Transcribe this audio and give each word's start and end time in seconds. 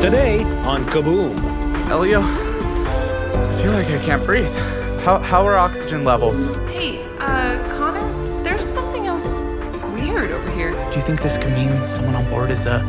Today 0.00 0.44
on 0.64 0.86
Kaboom. 0.86 1.36
Elio, 1.90 2.20
I 2.22 3.60
feel 3.62 3.72
like 3.72 3.86
I 3.88 4.02
can't 4.02 4.24
breathe. 4.24 4.50
How, 5.04 5.18
how 5.18 5.44
are 5.44 5.56
oxygen 5.56 6.04
levels? 6.04 6.48
Hey, 6.70 7.02
uh, 7.18 7.68
Connor, 7.76 8.42
there's 8.42 8.64
something 8.64 9.06
else 9.06 9.40
weird 9.92 10.30
over 10.30 10.50
here. 10.52 10.70
Do 10.90 10.96
you 10.96 11.02
think 11.02 11.20
this 11.20 11.36
could 11.36 11.52
mean 11.52 11.86
someone 11.86 12.14
on 12.14 12.26
board 12.30 12.50
is 12.50 12.64
a 12.64 12.80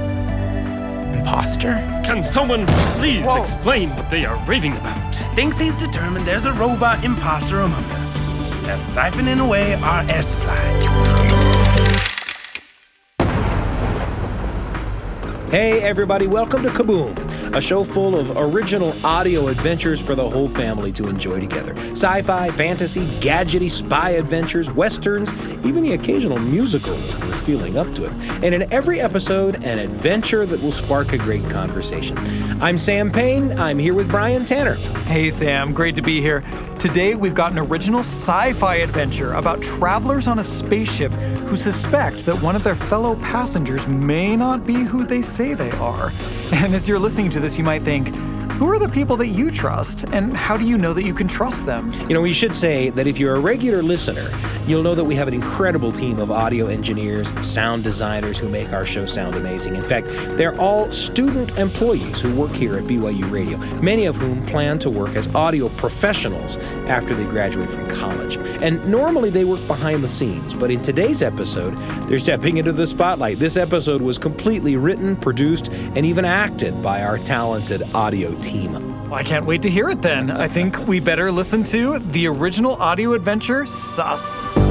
imposter? 1.13 1.73
Can 2.05 2.23
someone 2.23 2.66
please 2.95 3.25
Whoa. 3.25 3.41
explain 3.41 3.89
what 3.98 4.09
they 4.09 4.23
are 4.23 4.38
raving 4.46 4.78
about? 4.78 5.16
thinks 5.36 5.59
he's 5.59 5.75
determined 5.75 6.25
there's 6.25 6.46
a 6.46 6.54
robot 6.54 7.04
imposter 7.04 7.59
among 7.59 7.84
us 7.84 8.14
that's 8.66 8.96
siphoning 8.96 9.43
away 9.46 9.73
our 9.75 10.09
air 10.09 10.23
supply. 10.23 11.30
Hey, 15.52 15.81
everybody, 15.81 16.27
welcome 16.27 16.63
to 16.63 16.70
Kaboom, 16.70 17.53
a 17.53 17.59
show 17.59 17.84
full 17.84 18.17
of 18.17 18.31
original 18.38 18.94
audio 19.05 19.49
adventures 19.49 19.99
for 19.99 20.16
the 20.16 20.30
whole 20.30 20.48
family 20.48 20.93
to 20.93 21.09
enjoy 21.09 21.41
together. 21.41 21.76
Sci 21.91 22.21
fi, 22.21 22.49
fantasy, 22.52 23.05
gadgety 23.20 23.70
spy 23.70 24.12
adventures, 24.12 24.71
westerns, 24.71 25.34
even 25.66 25.84
the 25.84 25.91
occasional 25.91 26.40
musical 26.40 26.93
if 26.93 27.20
we're 27.20 27.34
feeling 27.40 27.77
up 27.77 27.93
to 27.95 28.05
it. 28.05 28.13
And 28.41 28.55
in 28.55 28.71
every 28.71 29.02
episode, 29.02 29.62
an 29.66 29.77
adventure 29.77 30.45
that 30.45 30.62
will 30.62 30.71
spark 30.71 31.12
a 31.12 31.17
great 31.17 31.43
conversation. 31.49 32.18
I'm 32.62 32.77
Sam 32.77 33.12
Payne. 33.12 33.59
I'm 33.59 33.77
here 33.77 33.93
with 33.93 34.07
Brian 34.07 34.45
Tanner. 34.45 34.76
Hey 35.04 35.29
Sam, 35.29 35.73
great 35.73 35.98
to 35.98 36.02
be 36.02 36.21
here. 36.21 36.45
Today 36.81 37.13
we've 37.13 37.35
got 37.35 37.52
an 37.52 37.59
original 37.59 37.99
sci 37.99 38.53
fi 38.53 38.77
adventure 38.77 39.34
about 39.34 39.62
travelers 39.62 40.27
on 40.27 40.40
a 40.40 40.44
spaceship 40.44 41.12
who 41.12 41.55
suspect 41.55 42.26
that 42.26 42.41
one 42.41 42.55
of 42.55 42.63
their 42.63 42.73
fellow 42.73 43.17
passengers 43.17 43.88
may 43.88 44.35
not 44.35 44.66
be 44.66 44.73
who 44.73 45.05
they 45.05 45.21
say 45.21 45.54
they 45.54 45.70
are. 45.73 46.12
And 46.54 46.73
as 46.73 46.90
you're 46.90 46.98
listening 46.98 47.30
to 47.31 47.40
this, 47.40 47.55
you 47.55 47.63
might 47.63 47.84
think, 47.84 48.07
who 48.61 48.70
are 48.71 48.77
the 48.77 48.87
people 48.87 49.17
that 49.17 49.29
you 49.29 49.49
trust, 49.49 50.04
and 50.12 50.37
how 50.37 50.55
do 50.55 50.67
you 50.67 50.77
know 50.77 50.93
that 50.93 51.04
you 51.04 51.15
can 51.15 51.27
trust 51.27 51.65
them? 51.65 51.91
You 52.07 52.13
know, 52.13 52.21
we 52.21 52.31
should 52.31 52.55
say 52.55 52.91
that 52.91 53.07
if 53.07 53.18
you're 53.18 53.35
a 53.35 53.40
regular 53.40 53.81
listener, 53.81 54.29
you'll 54.68 54.84
know 54.84 54.93
that 54.93 55.03
we 55.03 55.15
have 55.15 55.27
an 55.27 55.34
incredible 55.34 55.91
team 55.91 56.20
of 56.20 56.29
audio 56.29 56.68
engineers 56.68 57.31
and 57.31 57.43
sound 57.43 57.84
designers 57.84 58.37
who 58.37 58.48
make 58.48 58.71
our 58.71 58.85
show 58.85 59.07
sound 59.07 59.34
amazing. 59.34 59.73
In 59.73 59.81
fact, 59.81 60.05
they're 60.37 60.55
all 60.62 60.91
student 60.91 61.57
employees 61.57 62.21
who 62.21 62.35
work 62.35 62.51
here 62.51 62.77
at 62.77 62.84
BYU 62.84 63.31
Radio, 63.31 63.57
many 63.81 64.06
of 64.06 64.16
whom 64.16 64.45
plan 64.45 64.78
to 64.78 64.91
work 64.91 65.16
as 65.16 65.28
audio 65.34 65.68
professionals 65.69 66.57
after 66.85 67.16
they 67.16 67.23
graduate 67.23 67.68
from 67.68 67.90
college. 67.96 68.38
And 68.62 68.85
normally 68.85 69.31
they 69.31 69.44
work 69.44 69.66
behind 69.66 70.03
the 70.03 70.07
scenes, 70.07 70.53
but 70.53 70.69
in 70.69 70.84
today's 70.84 71.23
episode, 71.23 71.75
they're 72.07 72.19
stepping 72.19 72.57
into 72.57 72.73
the 72.73 72.85
spotlight. 72.85 73.40
This 73.40 73.57
episode 73.57 74.03
was 74.03 74.19
completely 74.19 74.75
written, 74.75 75.16
produced, 75.16 75.69
and 75.96 76.06
even 76.06 76.25
acted 76.25 76.79
by 76.84 77.01
our 77.01 77.18
talented 77.18 77.81
audio 77.96 78.40
team. 78.41 78.50
Well, 78.53 79.13
I 79.13 79.24
can't 79.24 79.46
wait 79.46 79.62
to 79.63 79.69
hear 79.69 79.90
it 79.90 80.02
then. 80.02 80.31
I 80.31 80.47
think 80.47 80.88
we 80.88 81.00
better 81.00 81.31
listen 81.31 81.63
to 81.66 82.00
the 82.00 82.28
original 82.28 82.75
audio 82.75 83.13
adventure, 83.13 83.66
Sus. 83.66 84.71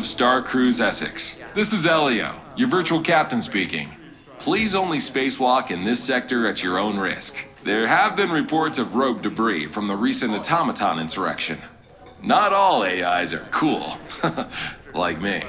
Of 0.00 0.06
Star 0.06 0.40
Cruise 0.40 0.80
Essex, 0.80 1.38
this 1.54 1.74
is 1.74 1.84
Elio, 1.84 2.34
your 2.56 2.68
virtual 2.68 3.02
captain 3.02 3.42
speaking. 3.42 3.90
Please 4.38 4.74
only 4.74 4.96
spacewalk 4.96 5.70
in 5.70 5.84
this 5.84 6.02
sector 6.02 6.46
at 6.46 6.62
your 6.62 6.78
own 6.78 6.98
risk. 6.98 7.60
There 7.64 7.86
have 7.86 8.16
been 8.16 8.30
reports 8.30 8.78
of 8.78 8.94
rogue 8.94 9.20
debris 9.20 9.66
from 9.66 9.88
the 9.88 9.94
recent 9.94 10.32
automaton 10.32 11.00
insurrection. 11.00 11.58
Not 12.22 12.54
all 12.54 12.82
AIs 12.82 13.34
are 13.34 13.46
cool, 13.50 13.98
like 14.94 15.20
me. 15.20 15.42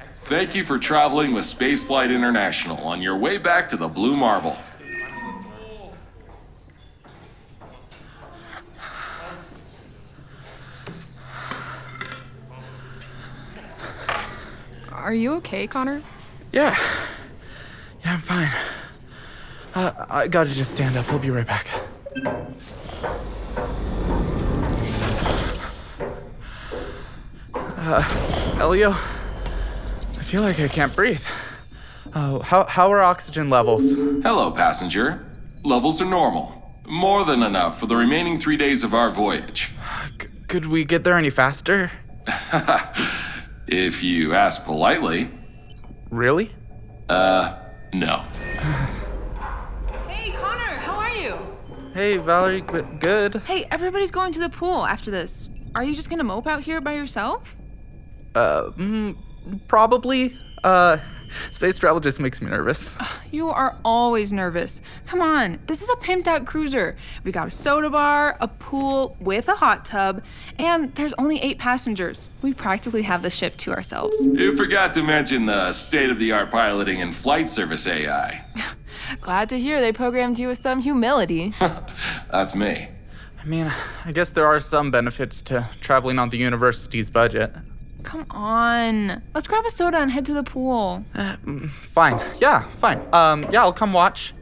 Thank 0.00 0.54
you 0.54 0.64
for 0.64 0.78
traveling 0.78 1.34
with 1.34 1.44
Spaceflight 1.44 2.08
International 2.08 2.78
on 2.78 3.02
your 3.02 3.18
way 3.18 3.36
back 3.36 3.68
to 3.68 3.76
the 3.76 3.88
Blue 3.88 4.16
Marble. 4.16 4.56
Are 15.06 15.14
you 15.14 15.34
okay, 15.34 15.68
Connor? 15.68 16.02
Yeah. 16.50 16.76
Yeah, 18.04 18.14
I'm 18.14 18.18
fine. 18.18 18.50
Uh, 19.72 19.92
I 20.10 20.26
gotta 20.26 20.50
just 20.50 20.72
stand 20.72 20.96
up. 20.96 21.08
We'll 21.08 21.20
be 21.20 21.30
right 21.30 21.46
back. 21.46 21.68
Uh, 27.54 28.56
Elio, 28.60 28.90
I 28.90 30.22
feel 30.24 30.42
like 30.42 30.58
I 30.58 30.66
can't 30.66 30.94
breathe. 30.96 31.24
Oh, 32.16 32.40
how, 32.40 32.64
how 32.64 32.90
are 32.90 33.00
oxygen 33.00 33.48
levels? 33.48 33.94
Hello, 33.94 34.50
passenger. 34.50 35.24
Levels 35.62 36.02
are 36.02 36.04
normal. 36.10 36.80
More 36.84 37.24
than 37.24 37.44
enough 37.44 37.78
for 37.78 37.86
the 37.86 37.94
remaining 37.94 38.40
three 38.40 38.56
days 38.56 38.82
of 38.82 38.92
our 38.92 39.10
voyage. 39.10 39.70
C- 40.20 40.26
could 40.48 40.66
we 40.66 40.84
get 40.84 41.04
there 41.04 41.16
any 41.16 41.30
faster? 41.30 41.92
If 43.66 44.02
you 44.02 44.34
ask 44.34 44.64
politely, 44.64 45.28
Really? 46.10 46.52
uh, 47.08 47.56
no. 47.92 48.18
Hey, 50.08 50.30
Connor, 50.32 50.74
how 50.78 50.94
are 50.98 51.14
you? 51.14 51.36
Hey, 51.92 52.16
Valerie, 52.18 52.60
good. 52.60 53.36
Hey, 53.36 53.66
everybody's 53.70 54.10
going 54.10 54.32
to 54.34 54.40
the 54.40 54.48
pool 54.50 54.86
after 54.86 55.10
this. 55.10 55.48
Are 55.74 55.82
you 55.82 55.94
just 55.94 56.08
gonna 56.10 56.24
mope 56.24 56.46
out 56.46 56.62
here 56.62 56.80
by 56.80 56.94
yourself? 56.94 57.56
Uh, 58.34 58.70
mm, 58.76 59.16
probably. 59.66 60.36
Uh, 60.62 60.98
space 61.50 61.78
travel 61.78 62.00
just 62.00 62.20
makes 62.20 62.40
me 62.40 62.50
nervous. 62.50 62.94
You 63.30 63.50
are 63.50 63.76
always 63.84 64.32
nervous. 64.32 64.82
Come 65.06 65.20
on, 65.20 65.58
this 65.66 65.82
is 65.82 65.88
a 65.90 65.96
pimped 65.96 66.26
out 66.26 66.46
cruiser. 66.46 66.96
We 67.24 67.32
got 67.32 67.48
a 67.48 67.50
soda 67.50 67.90
bar, 67.90 68.36
a 68.40 68.48
pool 68.48 69.16
with 69.20 69.48
a 69.48 69.54
hot 69.54 69.84
tub, 69.84 70.22
and 70.58 70.94
there's 70.94 71.14
only 71.18 71.40
eight 71.40 71.58
passengers. 71.58 72.28
We 72.42 72.54
practically 72.54 73.02
have 73.02 73.22
the 73.22 73.30
ship 73.30 73.56
to 73.58 73.72
ourselves. 73.72 74.24
You 74.24 74.56
forgot 74.56 74.92
to 74.94 75.02
mention 75.02 75.46
the 75.46 75.72
state 75.72 76.10
of 76.10 76.18
the 76.18 76.32
art 76.32 76.50
piloting 76.50 77.02
and 77.02 77.14
flight 77.14 77.48
service 77.48 77.86
AI. 77.86 78.44
Glad 79.20 79.48
to 79.50 79.58
hear 79.58 79.80
they 79.80 79.92
programmed 79.92 80.38
you 80.38 80.48
with 80.48 80.60
some 80.60 80.80
humility. 80.80 81.52
That's 82.30 82.54
me. 82.54 82.88
I 83.40 83.44
mean, 83.44 83.70
I 84.04 84.12
guess 84.12 84.30
there 84.30 84.46
are 84.46 84.58
some 84.58 84.90
benefits 84.90 85.40
to 85.42 85.68
traveling 85.80 86.18
on 86.18 86.30
the 86.30 86.38
university's 86.38 87.10
budget. 87.10 87.52
Come 88.06 88.24
on. 88.30 89.20
Let's 89.34 89.48
grab 89.48 89.64
a 89.66 89.70
soda 89.70 89.98
and 89.98 90.10
head 90.12 90.24
to 90.26 90.32
the 90.32 90.44
pool. 90.44 91.04
Fine. 91.68 92.20
Yeah, 92.38 92.62
fine. 92.62 93.02
Um, 93.12 93.44
yeah, 93.50 93.60
I'll 93.62 93.72
come 93.72 93.92
watch. 93.92 94.32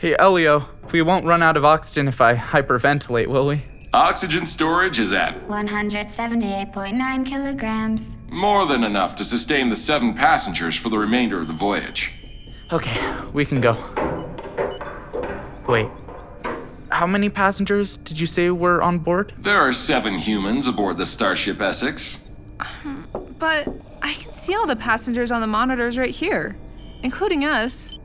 Hey, 0.00 0.16
Elio, 0.18 0.64
we 0.90 1.02
won't 1.02 1.26
run 1.26 1.42
out 1.42 1.56
of 1.58 1.64
oxygen 1.66 2.08
if 2.08 2.20
I 2.22 2.34
hyperventilate, 2.34 3.26
will 3.26 3.46
we? 3.46 3.62
Oxygen 3.92 4.46
storage 4.46 4.98
is 4.98 5.12
at 5.12 5.34
178.9 5.48 7.26
kilograms. 7.26 8.16
more 8.30 8.64
than 8.66 8.84
enough 8.84 9.14
to 9.16 9.24
sustain 9.24 9.68
the 9.68 9.76
seven 9.76 10.14
passengers 10.14 10.74
for 10.76 10.88
the 10.88 10.98
remainder 10.98 11.40
of 11.40 11.46
the 11.48 11.54
voyage. 11.54 12.14
Okay, 12.72 12.96
we 13.32 13.44
can 13.44 13.60
go. 13.60 13.76
Wait. 15.68 15.88
How 16.90 17.06
many 17.06 17.28
passengers 17.28 17.98
did 17.98 18.18
you 18.18 18.26
say 18.26 18.50
were 18.50 18.82
on 18.82 18.98
board? 18.98 19.32
There 19.38 19.60
are 19.60 19.72
seven 19.74 20.18
humans 20.18 20.66
aboard 20.66 20.96
the 20.96 21.06
Starship 21.06 21.60
Essex. 21.60 22.24
But 23.38 23.68
I 24.02 24.12
can 24.14 24.30
see 24.32 24.54
all 24.54 24.66
the 24.66 24.76
passengers 24.76 25.30
on 25.30 25.40
the 25.40 25.46
monitors 25.46 25.96
right 25.96 26.14
here, 26.14 26.56
including 27.02 27.44
us. 27.44 27.98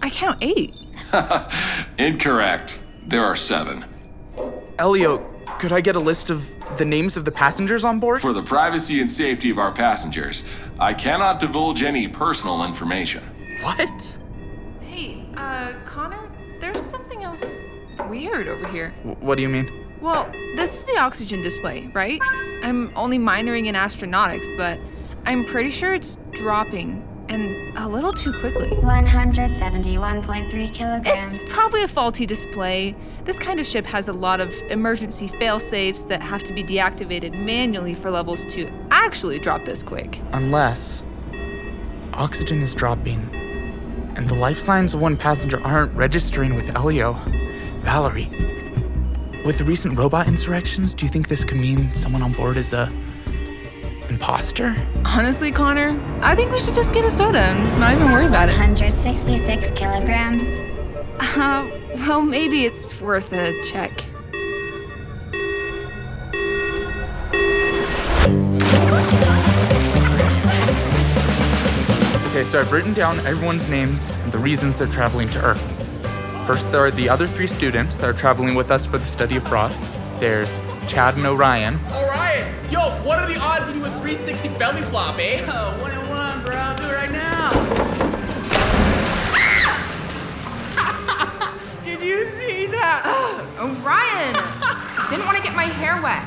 I 0.00 0.10
count 0.10 0.38
eight. 0.42 0.74
Incorrect. 1.98 2.80
There 3.06 3.24
are 3.24 3.36
seven. 3.36 3.84
Elio, 4.78 5.18
could 5.58 5.72
I 5.72 5.80
get 5.80 5.96
a 5.96 6.00
list 6.00 6.30
of 6.30 6.46
the 6.76 6.84
names 6.84 7.16
of 7.16 7.24
the 7.24 7.32
passengers 7.32 7.84
on 7.84 7.98
board? 7.98 8.20
For 8.20 8.32
the 8.32 8.42
privacy 8.42 9.00
and 9.00 9.10
safety 9.10 9.50
of 9.50 9.58
our 9.58 9.72
passengers, 9.72 10.44
I 10.78 10.94
cannot 10.94 11.40
divulge 11.40 11.82
any 11.82 12.06
personal 12.06 12.64
information. 12.64 13.22
What? 13.62 14.18
Hey, 14.82 15.24
uh, 15.36 15.74
Connor, 15.84 16.30
there's 16.60 16.82
something 16.82 17.24
else 17.24 17.58
weird 18.08 18.46
over 18.48 18.68
here. 18.68 18.94
W- 19.04 19.16
what 19.26 19.34
do 19.36 19.42
you 19.42 19.48
mean? 19.48 19.70
Well, 20.00 20.30
this 20.56 20.76
is 20.76 20.84
the 20.84 20.98
oxygen 20.98 21.42
display, 21.42 21.88
right? 21.92 22.20
I'm 22.62 22.92
only 22.96 23.18
minoring 23.18 23.66
in 23.66 23.74
astronautics, 23.74 24.56
but 24.56 24.78
I'm 25.24 25.44
pretty 25.44 25.70
sure 25.70 25.94
it's 25.94 26.18
dropping 26.32 27.04
and 27.28 27.76
a 27.76 27.86
little 27.86 28.12
too 28.12 28.32
quickly. 28.40 28.68
171.3 28.68 30.74
kilograms. 30.74 31.36
It's 31.36 31.52
probably 31.52 31.82
a 31.82 31.88
faulty 31.88 32.24
display. 32.24 32.94
This 33.24 33.38
kind 33.38 33.60
of 33.60 33.66
ship 33.66 33.84
has 33.84 34.08
a 34.08 34.12
lot 34.12 34.40
of 34.40 34.54
emergency 34.70 35.28
fail-safes 35.28 36.04
that 36.04 36.22
have 36.22 36.42
to 36.44 36.54
be 36.54 36.64
deactivated 36.64 37.38
manually 37.38 37.94
for 37.94 38.10
levels 38.10 38.46
to 38.46 38.72
actually 38.90 39.38
drop 39.38 39.66
this 39.66 39.82
quick. 39.82 40.20
Unless 40.32 41.04
oxygen 42.14 42.62
is 42.62 42.74
dropping 42.74 43.28
and 44.16 44.28
the 44.28 44.34
life 44.34 44.58
signs 44.58 44.94
of 44.94 45.00
one 45.00 45.16
passenger 45.16 45.64
aren't 45.64 45.94
registering 45.94 46.54
with 46.54 46.74
Elio. 46.74 47.12
Valerie, 47.82 48.28
with 49.44 49.58
the 49.58 49.64
recent 49.64 49.98
robot 49.98 50.28
insurrections, 50.28 50.94
do 50.94 51.04
you 51.04 51.10
think 51.10 51.28
this 51.28 51.44
could 51.44 51.58
mean 51.58 51.94
someone 51.94 52.22
on 52.22 52.32
board 52.32 52.56
is 52.56 52.72
a 52.72 52.90
imposter? 54.08 54.74
Honestly, 55.04 55.52
Connor, 55.52 55.98
I 56.22 56.34
think 56.34 56.50
we 56.50 56.60
should 56.60 56.74
just 56.74 56.92
get 56.92 57.04
a 57.04 57.10
soda 57.10 57.38
and 57.38 57.80
not 57.80 57.92
even 57.92 58.10
worry 58.10 58.26
about 58.26 58.48
it. 58.48 58.52
166 58.52 59.70
kilograms. 59.72 60.58
Uh, 61.20 61.68
well, 61.96 62.22
maybe 62.22 62.64
it's 62.64 63.00
worth 63.00 63.32
a 63.32 63.60
check. 63.62 64.04
Okay, 72.28 72.44
so 72.44 72.60
I've 72.60 72.72
written 72.72 72.92
down 72.92 73.18
everyone's 73.20 73.68
names 73.68 74.10
and 74.10 74.32
the 74.32 74.38
reasons 74.38 74.76
they're 74.76 74.86
traveling 74.86 75.28
to 75.30 75.40
Earth. 75.44 75.77
First, 76.48 76.72
there 76.72 76.80
are 76.80 76.90
the 76.90 77.10
other 77.10 77.26
three 77.26 77.46
students 77.46 77.96
that 77.96 78.08
are 78.08 78.14
traveling 78.14 78.54
with 78.54 78.70
us 78.70 78.86
for 78.86 78.96
the 78.96 79.04
study 79.04 79.36
abroad. 79.36 79.70
There's 80.18 80.60
Chad 80.86 81.18
and 81.18 81.26
Orion. 81.26 81.78
Orion! 81.92 82.54
Yo, 82.70 82.80
what 83.04 83.18
are 83.18 83.28
the 83.28 83.38
odds 83.38 83.68
of 83.68 83.74
do 83.74 83.84
a 83.84 83.90
360 83.90 84.48
belly 84.56 84.80
flop, 84.80 85.18
eh? 85.18 85.44
Oh, 85.46 85.78
one 85.78 85.90
and 85.90 86.08
one, 86.08 86.42
bro. 86.42 86.56
I'll 86.56 86.74
do 86.74 86.84
it 86.84 86.94
right 86.94 87.12
now. 87.12 87.50
Did 91.84 92.00
you 92.00 92.24
see 92.24 92.64
that? 92.68 93.04
Orion! 93.60 95.10
Didn't 95.10 95.26
want 95.26 95.36
to 95.36 95.42
get 95.42 95.54
my 95.54 95.64
hair 95.64 96.00
wet. 96.00 96.26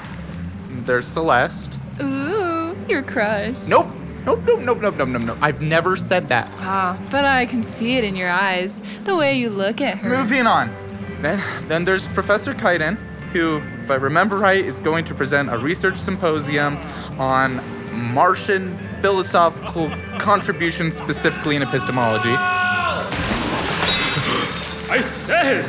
There's 0.86 1.08
Celeste. 1.08 1.80
Ooh, 2.00 2.78
your 2.88 3.02
crush. 3.02 3.66
Nope. 3.66 3.88
Nope, 4.26 4.42
nope, 4.46 4.60
nope, 4.60 4.82
nope, 4.82 4.96
nope, 4.98 5.10
nope, 5.10 5.22
nope. 5.24 5.38
I've 5.42 5.62
never 5.62 5.96
said 5.96 6.28
that. 6.30 6.48
Ah, 6.58 7.00
but 7.10 7.26
I 7.26 7.48
can 7.48 7.64
see 7.64 7.98
it 7.98 8.04
in 8.04 8.16
your 8.16 8.30
eyes, 8.30 8.80
the 9.04 9.16
way 9.16 9.38
you 9.38 9.50
look 9.50 9.82
at 9.82 9.98
her. 9.98 10.10
Moving 10.10 10.46
on. 10.46 10.70
Then, 11.22 11.42
then 11.68 11.86
there's 11.86 12.08
Professor 12.10 12.54
Kaiden, 12.54 12.98
who, 13.32 13.58
if 13.80 13.90
I 13.90 13.96
remember 13.96 14.38
right, 14.38 14.64
is 14.64 14.80
going 14.80 15.06
to 15.06 15.16
present 15.16 15.52
a 15.52 15.58
research 15.58 15.98
symposium 15.98 16.78
on 17.20 17.62
Martian 18.14 18.78
philosophical 19.02 19.90
contributions, 20.20 20.96
specifically 20.96 21.56
in 21.56 21.64
epistemology. 21.64 22.30
I 24.90 25.02
said! 25.02 25.66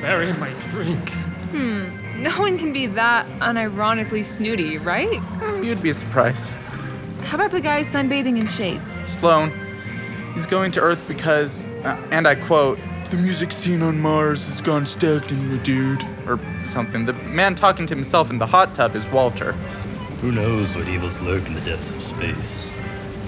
Barry 0.00 0.32
my 0.34 0.50
drink. 0.70 1.10
Hmm, 1.50 2.22
no 2.22 2.30
one 2.38 2.56
can 2.58 2.72
be 2.72 2.86
that 2.86 3.26
unironically 3.40 4.24
snooty, 4.24 4.78
right? 4.78 5.20
You'd 5.62 5.82
be 5.82 5.92
surprised. 5.92 6.54
How 7.24 7.36
about 7.36 7.50
the 7.50 7.60
guy 7.60 7.80
sunbathing 7.82 8.38
in 8.40 8.46
shades? 8.46 8.92
Sloan, 9.08 9.52
he's 10.34 10.46
going 10.46 10.70
to 10.72 10.80
Earth 10.80 11.06
because, 11.08 11.66
uh, 11.84 12.00
and 12.10 12.28
I 12.28 12.34
quote, 12.34 12.78
the 13.10 13.16
music 13.16 13.52
scene 13.52 13.82
on 13.82 14.00
Mars 14.00 14.46
has 14.46 14.60
gone 14.60 14.86
stagnant, 14.86 15.42
my 15.44 15.56
dude. 15.58 16.04
Or 16.26 16.38
something. 16.64 17.04
The 17.04 17.12
man 17.12 17.54
talking 17.54 17.86
to 17.86 17.94
himself 17.94 18.30
in 18.30 18.38
the 18.38 18.46
hot 18.46 18.74
tub 18.74 18.96
is 18.96 19.06
Walter. 19.08 19.52
Who 20.22 20.32
knows 20.32 20.74
what 20.74 20.88
evils 20.88 21.20
lurk 21.20 21.46
in 21.46 21.52
the 21.52 21.60
depths 21.60 21.90
of 21.90 22.02
space? 22.02 22.70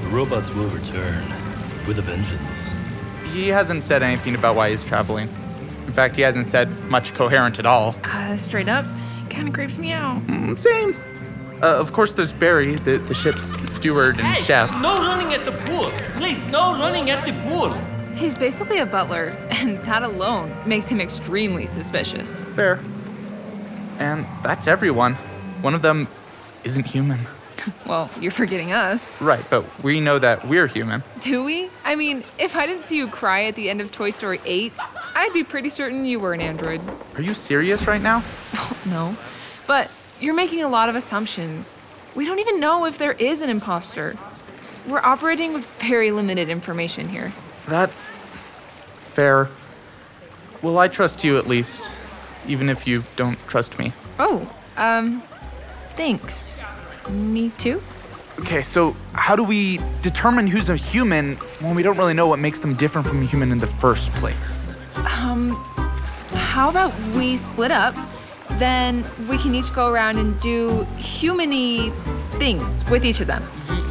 The 0.02 0.08
robots 0.08 0.50
will 0.50 0.68
return 0.68 1.28
with 1.86 1.98
a 1.98 2.02
vengeance. 2.02 2.74
He 3.26 3.48
hasn't 3.48 3.84
said 3.84 4.02
anything 4.02 4.34
about 4.34 4.56
why 4.56 4.70
he's 4.70 4.82
traveling. 4.82 5.28
In 5.86 5.92
fact, 5.92 6.16
he 6.16 6.22
hasn't 6.22 6.46
said 6.46 6.70
much 6.88 7.12
coherent 7.12 7.58
at 7.58 7.66
all. 7.66 7.94
Uh, 8.02 8.38
straight 8.38 8.68
up, 8.68 8.86
kind 9.28 9.46
of 9.46 9.52
creeps 9.52 9.76
me 9.76 9.92
out. 9.92 10.26
Mm, 10.26 10.58
Same. 10.58 10.96
Uh, 11.62 11.80
of 11.80 11.92
course, 11.92 12.12
there's 12.14 12.32
Barry, 12.32 12.74
the, 12.74 12.98
the 12.98 13.14
ship's 13.14 13.44
steward 13.70 14.16
and 14.18 14.26
Hey, 14.26 14.42
chef. 14.42 14.70
no 14.82 14.98
running 15.00 15.34
at 15.34 15.44
the 15.46 15.52
pool. 15.52 15.90
Please, 16.18 16.42
no 16.50 16.72
running 16.78 17.08
at 17.10 17.26
the 17.26 17.32
pool. 17.48 17.72
He's 18.14 18.34
basically 18.34 18.78
a 18.78 18.86
butler, 18.86 19.28
and 19.50 19.78
that 19.84 20.02
alone 20.02 20.54
makes 20.66 20.88
him 20.88 21.00
extremely 21.00 21.66
suspicious. 21.66 22.44
Fair. 22.46 22.80
And 23.98 24.26
that's 24.42 24.66
everyone. 24.66 25.14
One 25.62 25.74
of 25.74 25.82
them 25.82 26.08
isn't 26.64 26.86
human. 26.86 27.20
Well, 27.84 28.08
you're 28.20 28.30
forgetting 28.30 28.70
us. 28.72 29.20
Right, 29.20 29.44
but 29.50 29.64
we 29.82 29.98
know 30.00 30.20
that 30.20 30.46
we're 30.46 30.68
human. 30.68 31.02
Do 31.18 31.42
we? 31.42 31.68
I 31.84 31.96
mean, 31.96 32.22
if 32.38 32.54
I 32.54 32.64
didn't 32.64 32.84
see 32.84 32.96
you 32.96 33.08
cry 33.08 33.44
at 33.46 33.56
the 33.56 33.68
end 33.70 33.80
of 33.80 33.90
Toy 33.90 34.10
Story 34.12 34.40
8, 34.44 34.72
I'd 35.16 35.32
be 35.32 35.42
pretty 35.42 35.68
certain 35.68 36.04
you 36.04 36.20
were 36.20 36.32
an 36.32 36.40
android. 36.40 36.80
Are 37.16 37.22
you 37.22 37.34
serious 37.34 37.86
right 37.88 38.00
now? 38.02 38.22
No. 38.86 39.16
But 39.66 39.90
you're 40.20 40.34
making 40.34 40.62
a 40.62 40.68
lot 40.68 40.88
of 40.88 40.94
assumptions. 40.94 41.74
We 42.14 42.24
don't 42.24 42.38
even 42.38 42.60
know 42.60 42.86
if 42.86 42.98
there 42.98 43.12
is 43.12 43.42
an 43.42 43.50
imposter. 43.50 44.16
We're 44.86 45.00
operating 45.00 45.52
with 45.52 45.66
very 45.82 46.10
limited 46.10 46.48
information 46.48 47.08
here. 47.08 47.32
That's 47.66 48.08
fair. 49.02 49.48
Well, 50.62 50.78
I 50.78 50.88
trust 50.88 51.24
you 51.24 51.38
at 51.38 51.46
least, 51.46 51.94
even 52.46 52.68
if 52.68 52.86
you 52.86 53.04
don't 53.16 53.38
trust 53.46 53.78
me. 53.78 53.92
Oh, 54.18 54.50
um, 54.76 55.22
thanks. 55.96 56.62
Me 57.10 57.50
too? 57.58 57.82
Okay, 58.40 58.62
so 58.62 58.94
how 59.12 59.34
do 59.34 59.42
we 59.42 59.80
determine 60.02 60.46
who's 60.46 60.68
a 60.68 60.76
human 60.76 61.36
when 61.60 61.74
we 61.74 61.82
don't 61.82 61.96
really 61.96 62.14
know 62.14 62.26
what 62.26 62.38
makes 62.38 62.60
them 62.60 62.74
different 62.74 63.06
from 63.06 63.22
a 63.22 63.24
human 63.24 63.50
in 63.50 63.58
the 63.58 63.66
first 63.66 64.12
place? 64.12 64.72
Um, 64.94 65.52
how 66.32 66.68
about 66.68 66.92
we 67.14 67.36
split 67.36 67.70
up? 67.70 67.94
Then 68.58 69.06
we 69.28 69.38
can 69.38 69.54
each 69.54 69.72
go 69.74 69.88
around 69.88 70.18
and 70.18 70.38
do 70.40 70.84
human-y 70.96 71.92
things 72.38 72.84
with 72.90 73.04
each 73.04 73.20
of 73.20 73.26
them. 73.26 73.44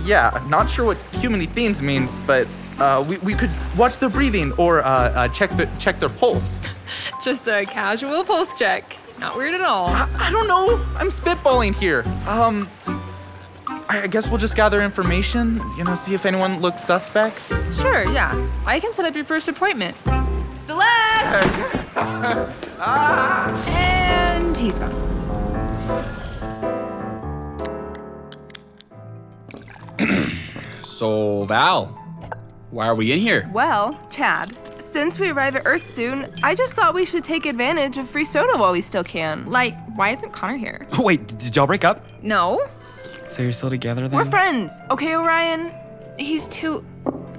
Yeah, 0.05 0.43
not 0.49 0.69
sure 0.69 0.85
what 0.85 0.97
humany 1.13 1.47
themes 1.47 1.81
means, 1.81 2.19
but 2.19 2.47
uh, 2.79 3.03
we, 3.07 3.17
we 3.19 3.33
could 3.33 3.51
watch 3.77 3.99
their 3.99 4.09
breathing 4.09 4.51
or 4.53 4.81
uh, 4.81 4.89
uh, 4.89 5.27
check 5.29 5.49
the, 5.51 5.69
check 5.79 5.99
their 5.99 6.09
pulse. 6.09 6.65
Just 7.23 7.47
a 7.47 7.65
casual 7.65 8.23
pulse 8.23 8.53
check. 8.53 8.97
Not 9.19 9.37
weird 9.37 9.53
at 9.53 9.61
all. 9.61 9.87
I, 9.87 10.09
I 10.19 10.31
don't 10.31 10.47
know. 10.47 10.83
I'm 10.97 11.09
spitballing 11.09 11.73
here. 11.75 12.03
Um, 12.27 12.69
I 13.67 14.01
I 14.03 14.07
guess 14.07 14.29
we'll 14.29 14.39
just 14.39 14.55
gather 14.55 14.81
information. 14.81 15.61
You 15.77 15.85
know, 15.85 15.95
see 15.95 16.13
if 16.13 16.25
anyone 16.25 16.59
looks 16.59 16.83
suspect. 16.83 17.47
Sure, 17.71 18.03
yeah. 18.11 18.33
I 18.65 18.79
can 18.79 18.93
set 18.93 19.05
up 19.05 19.15
your 19.15 19.25
first 19.25 19.47
appointment. 19.47 19.95
Celeste! 20.59 21.84
And 23.67 24.57
he's 24.57 24.79
gone. 24.79 24.91
So, 30.81 31.43
Val, 31.45 31.87
why 32.71 32.85
are 32.87 32.95
we 32.95 33.11
in 33.11 33.19
here? 33.19 33.49
Well, 33.53 33.99
Chad, 34.09 34.55
since 34.81 35.19
we 35.19 35.29
arrive 35.29 35.55
at 35.55 35.63
Earth 35.65 35.85
soon, 35.85 36.31
I 36.43 36.53
just 36.55 36.73
thought 36.73 36.93
we 36.93 37.05
should 37.05 37.23
take 37.23 37.45
advantage 37.45 37.97
of 37.97 38.07
free 38.09 38.23
soda 38.25 38.57
while 38.57 38.71
we 38.71 38.81
still 38.81 39.03
can. 39.03 39.45
Like, 39.47 39.75
why 39.95 40.09
isn't 40.11 40.31
Connor 40.31 40.57
here? 40.57 40.85
Oh, 40.93 41.01
wait, 41.03 41.27
did 41.37 41.55
y'all 41.55 41.67
break 41.67 41.83
up? 41.83 42.05
No, 42.21 42.63
So 43.27 43.41
you're 43.41 43.51
still 43.51 43.69
together 43.69 44.07
then? 44.07 44.17
We're 44.17 44.25
friends, 44.25 44.79
okay, 44.91 45.15
Orion? 45.15 45.73
he's 46.17 46.47
too 46.47 46.85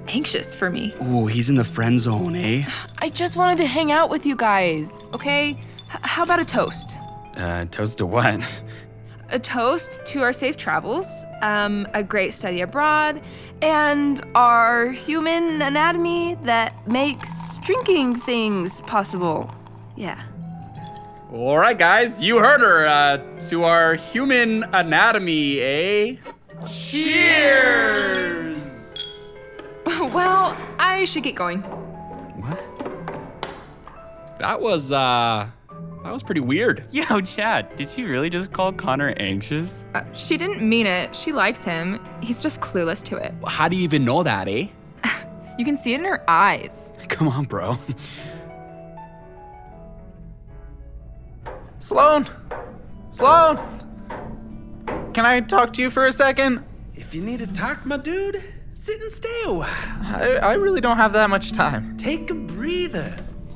anxious 0.09 0.53
for 0.55 0.69
me. 0.69 0.93
Ooh, 1.03 1.25
he's 1.27 1.49
in 1.49 1.55
the 1.55 1.63
friend 1.63 1.99
zone, 1.99 2.35
eh? 2.35 2.63
I 2.99 3.09
just 3.09 3.35
wanted 3.37 3.57
to 3.59 3.65
hang 3.65 3.91
out 3.91 4.09
with 4.09 4.25
you 4.25 4.35
guys, 4.35 5.03
okay? 5.13 5.49
H- 5.49 5.57
how 6.03 6.23
about 6.23 6.39
a 6.39 6.45
toast? 6.45 6.97
Uh, 7.35 7.65
toast 7.65 7.97
to 7.99 8.05
what? 8.05 8.41
A 9.29 9.37
toast 9.37 9.99
to 10.05 10.21
our 10.21 10.31
safe 10.31 10.55
travels, 10.55 11.25
um, 11.41 11.85
a 11.93 12.01
great 12.01 12.33
study 12.33 12.61
abroad, 12.61 13.21
And 13.61 14.21
our 14.35 14.87
human 14.87 15.61
anatomy 15.61 16.35
that 16.43 16.87
makes 16.87 17.59
drinking 17.59 18.15
things 18.15 18.79
possible. 18.83 19.53
Yeah. 19.97 20.21
All 21.33 21.57
right, 21.57 21.77
guys, 21.77 22.23
you 22.23 22.37
heard 22.39 22.61
her. 22.61 22.85
Uh, 22.87 23.17
to 23.49 23.63
our 23.65 23.95
human 23.95 24.63
anatomy, 24.71 25.59
eh? 25.59 26.15
Cheers! 26.65 28.55
well, 30.13 30.57
I 30.79 31.05
should 31.05 31.23
get 31.23 31.35
going. 31.35 31.61
What? 31.61 32.59
That 34.37 34.59
was, 34.59 34.91
uh, 34.91 35.47
that 36.03 36.11
was 36.11 36.23
pretty 36.23 36.41
weird. 36.41 36.83
Yo, 36.91 37.21
Chad, 37.21 37.73
did 37.77 37.89
she 37.89 38.03
really 38.03 38.29
just 38.29 38.51
call 38.51 38.73
Connor 38.73 39.13
anxious? 39.15 39.85
Uh, 39.95 40.03
she 40.11 40.35
didn't 40.35 40.61
mean 40.61 40.87
it. 40.87 41.15
She 41.15 41.31
likes 41.31 41.63
him. 41.63 42.05
He's 42.21 42.43
just 42.43 42.59
clueless 42.59 43.01
to 43.03 43.15
it. 43.15 43.33
How 43.47 43.69
do 43.69 43.77
you 43.77 43.83
even 43.83 44.03
know 44.03 44.23
that, 44.23 44.49
eh? 44.49 44.67
You 45.57 45.65
can 45.65 45.77
see 45.77 45.93
it 45.93 46.01
in 46.01 46.05
her 46.05 46.23
eyes. 46.29 46.97
Come 47.07 47.29
on, 47.29 47.45
bro. 47.45 47.79
Sloan! 51.79 52.27
Sloan! 53.09 53.57
Can 55.13 55.25
I 55.25 55.39
talk 55.39 55.73
to 55.73 55.81
you 55.81 55.89
for 55.89 56.05
a 56.05 56.11
second? 56.11 56.63
If 56.93 57.15
you 57.15 57.23
need 57.23 57.39
to 57.39 57.47
talk, 57.47 57.87
my 57.87 57.97
dude, 57.97 58.43
sit 58.77 59.01
and 59.01 59.11
stay 59.11 59.41
a 59.45 59.53
while. 59.53 59.67
I, 59.67 60.39
I 60.41 60.53
really 60.53 60.81
don't 60.81 60.97
have 60.97 61.11
that 61.13 61.29
much 61.29 61.51
time. 61.51 61.97
Take 61.97 62.29
a 62.29 62.35
breather. 62.35 63.15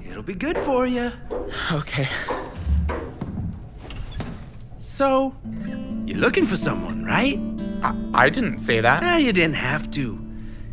It'll 0.10 0.24
be 0.24 0.34
good 0.34 0.58
for 0.58 0.86
you. 0.88 1.12
Okay. 1.72 2.08
So, 4.78 5.34
you're 6.06 6.18
looking 6.18 6.46
for 6.46 6.58
someone, 6.58 7.06
right? 7.06 7.40
I, 7.84 8.26
I 8.26 8.30
didn't 8.30 8.60
say 8.60 8.82
that. 8.82 9.04
Eh, 9.04 9.18
you 9.20 9.32
didn't 9.32 9.56
have 9.56 9.90
to. 9.92 10.20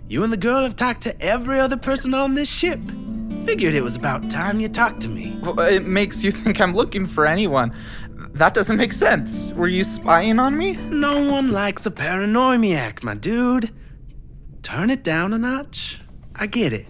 You 0.09 0.25
and 0.25 0.33
the 0.33 0.38
girl 0.38 0.62
have 0.62 0.76
talked 0.76 1.02
to 1.02 1.21
every 1.23 1.61
other 1.61 1.76
person 1.76 2.14
on 2.14 2.35
this 2.35 2.50
ship. 2.50 2.81
Figured 3.45 3.75
it 3.75 3.83
was 3.83 3.97
about 3.97 4.31
time 4.31 4.61
you 4.61 4.69
talked 4.69 5.02
to 5.02 5.09
me. 5.09 5.38
Well, 5.43 5.61
it 5.61 5.85
makes 5.85 6.25
you 6.25 6.31
think 6.33 6.61
I'm 6.61 6.75
looking 6.75 7.07
for 7.07 7.26
anyone. 7.26 7.75
That 8.33 8.55
doesn't 8.55 8.76
make 8.76 8.93
sense. 8.93 9.52
Were 9.52 9.69
you 9.69 9.85
spying 9.85 10.38
on 10.38 10.57
me? 10.57 10.76
No 10.90 11.31
one 11.31 11.52
likes 11.52 11.87
a 11.87 11.90
paranoiac, 11.90 13.05
my 13.05 13.14
dude. 13.14 13.71
Turn 14.68 14.90
it 14.90 15.02
down 15.02 15.32
a 15.32 15.38
notch. 15.38 15.98
I 16.34 16.44
get 16.44 16.75
it. 16.75 16.84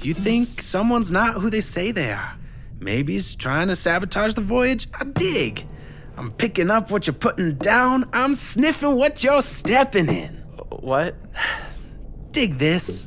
You 0.00 0.14
think 0.14 0.62
someone's 0.62 1.10
not 1.10 1.34
who 1.34 1.50
they 1.50 1.60
say 1.60 1.90
they 1.90 2.12
are. 2.12 2.36
Maybe 2.78 3.14
he's 3.14 3.34
trying 3.34 3.66
to 3.66 3.74
sabotage 3.74 4.34
the 4.34 4.42
voyage. 4.42 4.86
I 4.94 5.02
dig. 5.02 5.66
I'm 6.16 6.30
picking 6.30 6.70
up 6.70 6.92
what 6.92 7.08
you're 7.08 7.14
putting 7.14 7.54
down. 7.54 8.08
I'm 8.12 8.36
sniffing 8.36 8.94
what 8.94 9.24
you're 9.24 9.42
stepping 9.42 10.08
in. 10.08 10.34
What? 10.68 11.16
Dig 12.30 12.58
this. 12.58 13.04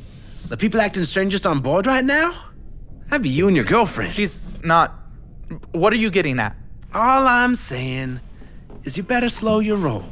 The 0.50 0.58
people 0.58 0.82
acting 0.82 1.06
strangest 1.06 1.48
on 1.48 1.62
board 1.62 1.86
right 1.86 2.04
now? 2.04 2.34
That'd 3.06 3.24
be 3.24 3.30
you 3.30 3.48
and 3.48 3.56
your 3.56 3.64
girlfriend. 3.64 4.12
She's 4.12 4.52
not. 4.66 5.00
What 5.72 5.94
are 5.94 5.96
you 5.96 6.12
getting 6.12 6.40
at? 6.40 6.58
All 6.94 7.26
I'm 7.26 7.56
saying 7.56 8.20
is 8.84 8.98
you 8.98 9.04
better 9.04 9.30
slow 9.30 9.60
your 9.60 9.78
roll. 9.78 10.04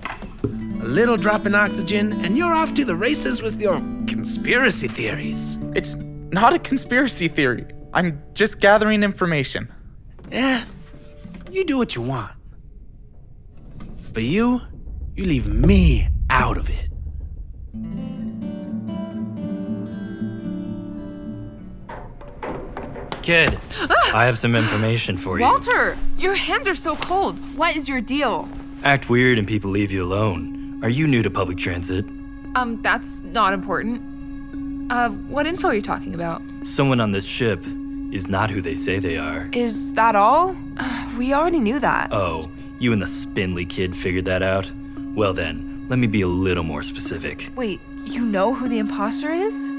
A 0.81 0.85
little 0.85 1.17
drop 1.17 1.45
in 1.45 1.55
oxygen, 1.55 2.13
and 2.23 2.37
you're 2.37 2.53
off 2.53 2.73
to 2.75 2.85
the 2.85 2.95
races 2.95 3.41
with 3.41 3.61
your 3.61 3.79
conspiracy 4.07 4.87
theories. 4.87 5.57
It's 5.75 5.95
not 6.31 6.53
a 6.53 6.59
conspiracy 6.59 7.27
theory. 7.27 7.65
I'm 7.93 8.21
just 8.33 8.59
gathering 8.59 9.03
information. 9.03 9.73
Eh, 10.31 10.63
you 11.51 11.65
do 11.65 11.77
what 11.77 11.95
you 11.95 12.01
want. 12.01 12.31
But 14.13 14.23
you, 14.23 14.61
you 15.15 15.25
leave 15.25 15.47
me 15.47 16.07
out 16.29 16.57
of 16.57 16.69
it. 16.69 16.89
Kid, 23.23 23.59
I 24.13 24.25
have 24.25 24.37
some 24.37 24.55
information 24.55 25.17
for 25.17 25.37
you. 25.37 25.43
Walter, 25.43 25.97
your 26.17 26.33
hands 26.33 26.67
are 26.67 26.75
so 26.75 26.95
cold. 26.95 27.37
What 27.57 27.75
is 27.75 27.89
your 27.89 27.99
deal? 27.99 28.47
Act 28.83 29.09
weird 29.09 29.37
and 29.37 29.47
people 29.47 29.69
leave 29.69 29.91
you 29.91 30.03
alone. 30.03 30.56
Are 30.81 30.89
you 30.89 31.07
new 31.07 31.23
to 31.23 31.29
public 31.31 31.57
transit? 31.57 32.05
Um, 32.55 32.79
that's 32.83 33.21
not 33.23 33.53
important. 33.53 34.01
Uh, 34.91 35.09
what 35.09 35.47
info 35.47 35.69
are 35.69 35.73
you 35.73 35.81
talking 35.81 36.13
about? 36.13 36.41
Someone 36.63 37.01
on 37.01 37.11
this 37.11 37.27
ship 37.27 37.63
is 38.11 38.27
not 38.27 38.51
who 38.51 38.61
they 38.61 38.75
say 38.75 38.99
they 38.99 39.17
are. 39.17 39.49
Is 39.53 39.91
that 39.93 40.15
all? 40.15 40.55
Uh, 40.77 41.15
we 41.17 41.33
already 41.33 41.59
knew 41.59 41.79
that. 41.79 42.09
Oh, 42.11 42.49
you 42.79 42.93
and 42.93 43.01
the 43.01 43.07
spindly 43.07 43.65
kid 43.65 43.95
figured 43.95 44.25
that 44.25 44.43
out? 44.43 44.71
Well 45.15 45.33
then, 45.33 45.87
let 45.89 45.97
me 45.97 46.05
be 46.05 46.21
a 46.21 46.27
little 46.27 46.63
more 46.63 46.83
specific. 46.83 47.49
Wait, 47.55 47.81
you 48.05 48.23
know 48.23 48.53
who 48.53 48.69
the 48.69 48.77
imposter 48.77 49.31
is? 49.31 49.71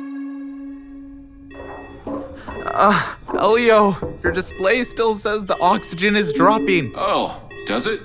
Uh, 2.46 3.14
Elio, 3.38 4.18
your 4.22 4.32
display 4.32 4.82
still 4.82 5.14
says 5.14 5.46
the 5.46 5.58
oxygen 5.60 6.16
is 6.16 6.32
dropping. 6.32 6.92
Oh, 6.96 7.40
does 7.66 7.86
it? 7.86 8.00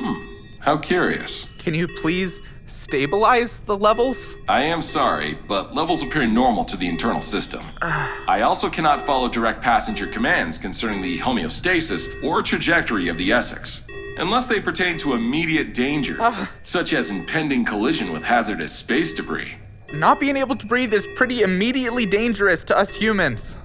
Hmm, 0.00 0.26
how 0.60 0.76
curious. 0.76 1.46
Can 1.66 1.74
you 1.74 1.88
please 1.88 2.42
stabilize 2.68 3.58
the 3.58 3.76
levels? 3.76 4.38
I 4.46 4.60
am 4.60 4.80
sorry, 4.80 5.36
but 5.48 5.74
levels 5.74 6.00
appear 6.00 6.24
normal 6.24 6.64
to 6.64 6.76
the 6.76 6.86
internal 6.86 7.20
system. 7.20 7.64
I 7.82 8.42
also 8.42 8.70
cannot 8.70 9.02
follow 9.02 9.28
direct 9.28 9.62
passenger 9.62 10.06
commands 10.06 10.58
concerning 10.58 11.02
the 11.02 11.18
homeostasis 11.18 12.22
or 12.22 12.40
trajectory 12.40 13.08
of 13.08 13.16
the 13.16 13.32
Essex, 13.32 13.84
unless 14.18 14.46
they 14.46 14.60
pertain 14.60 14.96
to 14.98 15.14
immediate 15.14 15.74
danger, 15.74 16.16
such 16.62 16.92
as 16.92 17.10
impending 17.10 17.64
collision 17.64 18.12
with 18.12 18.22
hazardous 18.22 18.72
space 18.72 19.12
debris. 19.12 19.56
Not 19.92 20.20
being 20.20 20.36
able 20.36 20.54
to 20.54 20.66
breathe 20.66 20.94
is 20.94 21.08
pretty 21.16 21.42
immediately 21.42 22.06
dangerous 22.06 22.62
to 22.62 22.78
us 22.78 22.94
humans. 22.94 23.58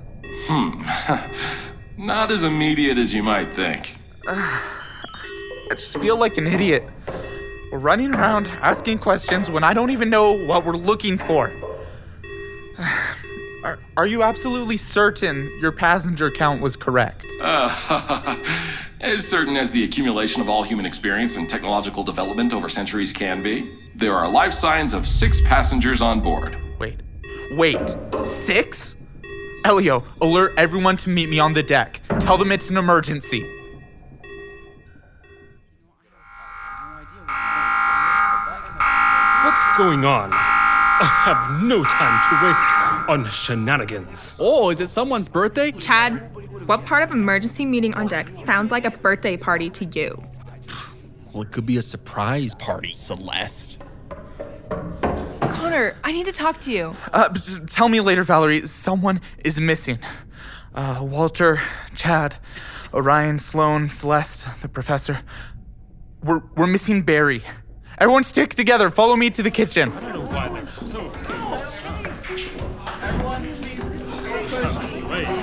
Hmm. 0.48 0.82
Not 2.04 2.32
as 2.32 2.46
immediate 2.46 2.98
as 2.98 3.14
you 3.14 3.22
might 3.22 3.54
think. 3.54 3.96
I 4.28 5.76
just 5.76 6.00
feel 6.00 6.18
like 6.18 6.40
an 6.40 6.48
idiot. 6.48 6.84
We're 7.72 7.80
running 7.80 8.14
around 8.14 8.50
asking 8.62 9.00
questions 9.00 9.50
when 9.50 9.64
I 9.64 9.74
don't 9.74 9.92
even 9.92 10.10
know 10.10 10.34
what 10.34 10.66
we're 10.66 10.76
looking 10.76 11.18
for. 11.18 11.54
Are, 13.64 13.78
are 13.96 14.08
you 14.08 14.24
absolutely 14.24 14.76
certain 14.76 15.56
your 15.62 15.72
passenger 15.72 16.32
count 16.32 16.64
was 16.64 16.76
correct? 16.76 17.28
Uh, 17.40 18.36
as 19.02 19.28
certain 19.28 19.56
as 19.56 19.72
the 19.72 19.84
accumulation 19.84 20.42
of 20.42 20.50
all 20.50 20.64
human 20.64 20.84
experience 20.84 21.38
and 21.38 21.48
technological 21.48 22.04
development 22.04 22.56
over 22.56 22.68
centuries 22.68 23.14
can 23.14 23.44
be, 23.44 23.72
there 23.94 24.16
are 24.16 24.28
life 24.28 24.52
signs 24.52 24.96
of 24.96 25.06
six 25.06 25.42
passengers 25.42 26.02
on 26.02 26.22
board. 26.22 26.58
Wait. 26.80 27.02
Wait. 27.52 27.96
Six? 28.26 28.98
Elio, 29.64 30.04
alert 30.22 30.56
everyone 30.58 30.98
to 30.98 31.10
meet 31.10 31.30
me 31.30 31.38
on 31.38 31.54
the 31.54 31.62
deck. 31.62 32.02
Tell 32.20 32.40
them 32.40 32.52
it's 32.52 32.72
an 32.72 32.78
emergency. 32.78 33.48
Going 39.78 40.06
on? 40.06 40.32
I 40.34 41.06
have 41.26 41.64
no 41.64 41.84
time 41.84 42.22
to 42.30 42.46
waste 42.46 43.10
on 43.10 43.28
shenanigans. 43.28 44.36
Oh, 44.40 44.70
is 44.70 44.82
it 44.82 44.88
someone's 44.88 45.28
birthday? 45.28 45.72
Chad, 45.72 46.14
what 46.68 46.86
part 46.86 47.04
of 47.04 47.12
emergency 47.12 47.66
meeting 47.66 47.94
on 47.96 48.08
deck 48.08 48.30
sounds 48.30 48.72
like 48.72 48.86
a 48.86 48.92
birthday 48.92 49.36
party 49.36 49.70
to 49.72 49.86
you? 49.86 50.22
Well, 51.34 51.44
it 51.44 51.52
could 51.52 51.66
be 51.66 51.78
a 51.78 51.82
surprise 51.82 52.54
party, 52.56 52.94
Celeste. 52.94 53.82
Connor, 55.42 55.96
I 56.04 56.12
need 56.12 56.26
to 56.28 56.32
talk 56.32 56.60
to 56.62 56.72
you. 56.72 56.96
Uh, 57.14 57.34
just 57.34 57.68
tell 57.68 57.90
me 57.90 58.00
later, 58.00 58.24
Valerie. 58.24 58.68
Someone 58.68 59.22
is 59.44 59.60
missing. 59.60 59.98
Uh, 60.76 61.00
Walter, 61.02 61.60
Chad, 61.96 62.38
Orion, 62.94 63.40
Sloan, 63.40 63.90
Celeste, 63.90 64.62
the 64.62 64.70
professor. 64.70 65.22
We're, 66.24 66.42
we're 66.56 66.68
missing 66.68 67.02
Barry. 67.02 67.42
Everyone 68.02 68.24
stick 68.24 68.56
together. 68.56 68.90
Follow 68.90 69.16
me 69.16 69.30
to 69.30 69.44
the 69.44 69.52
kitchen. 69.52 69.94
Way 69.94 70.00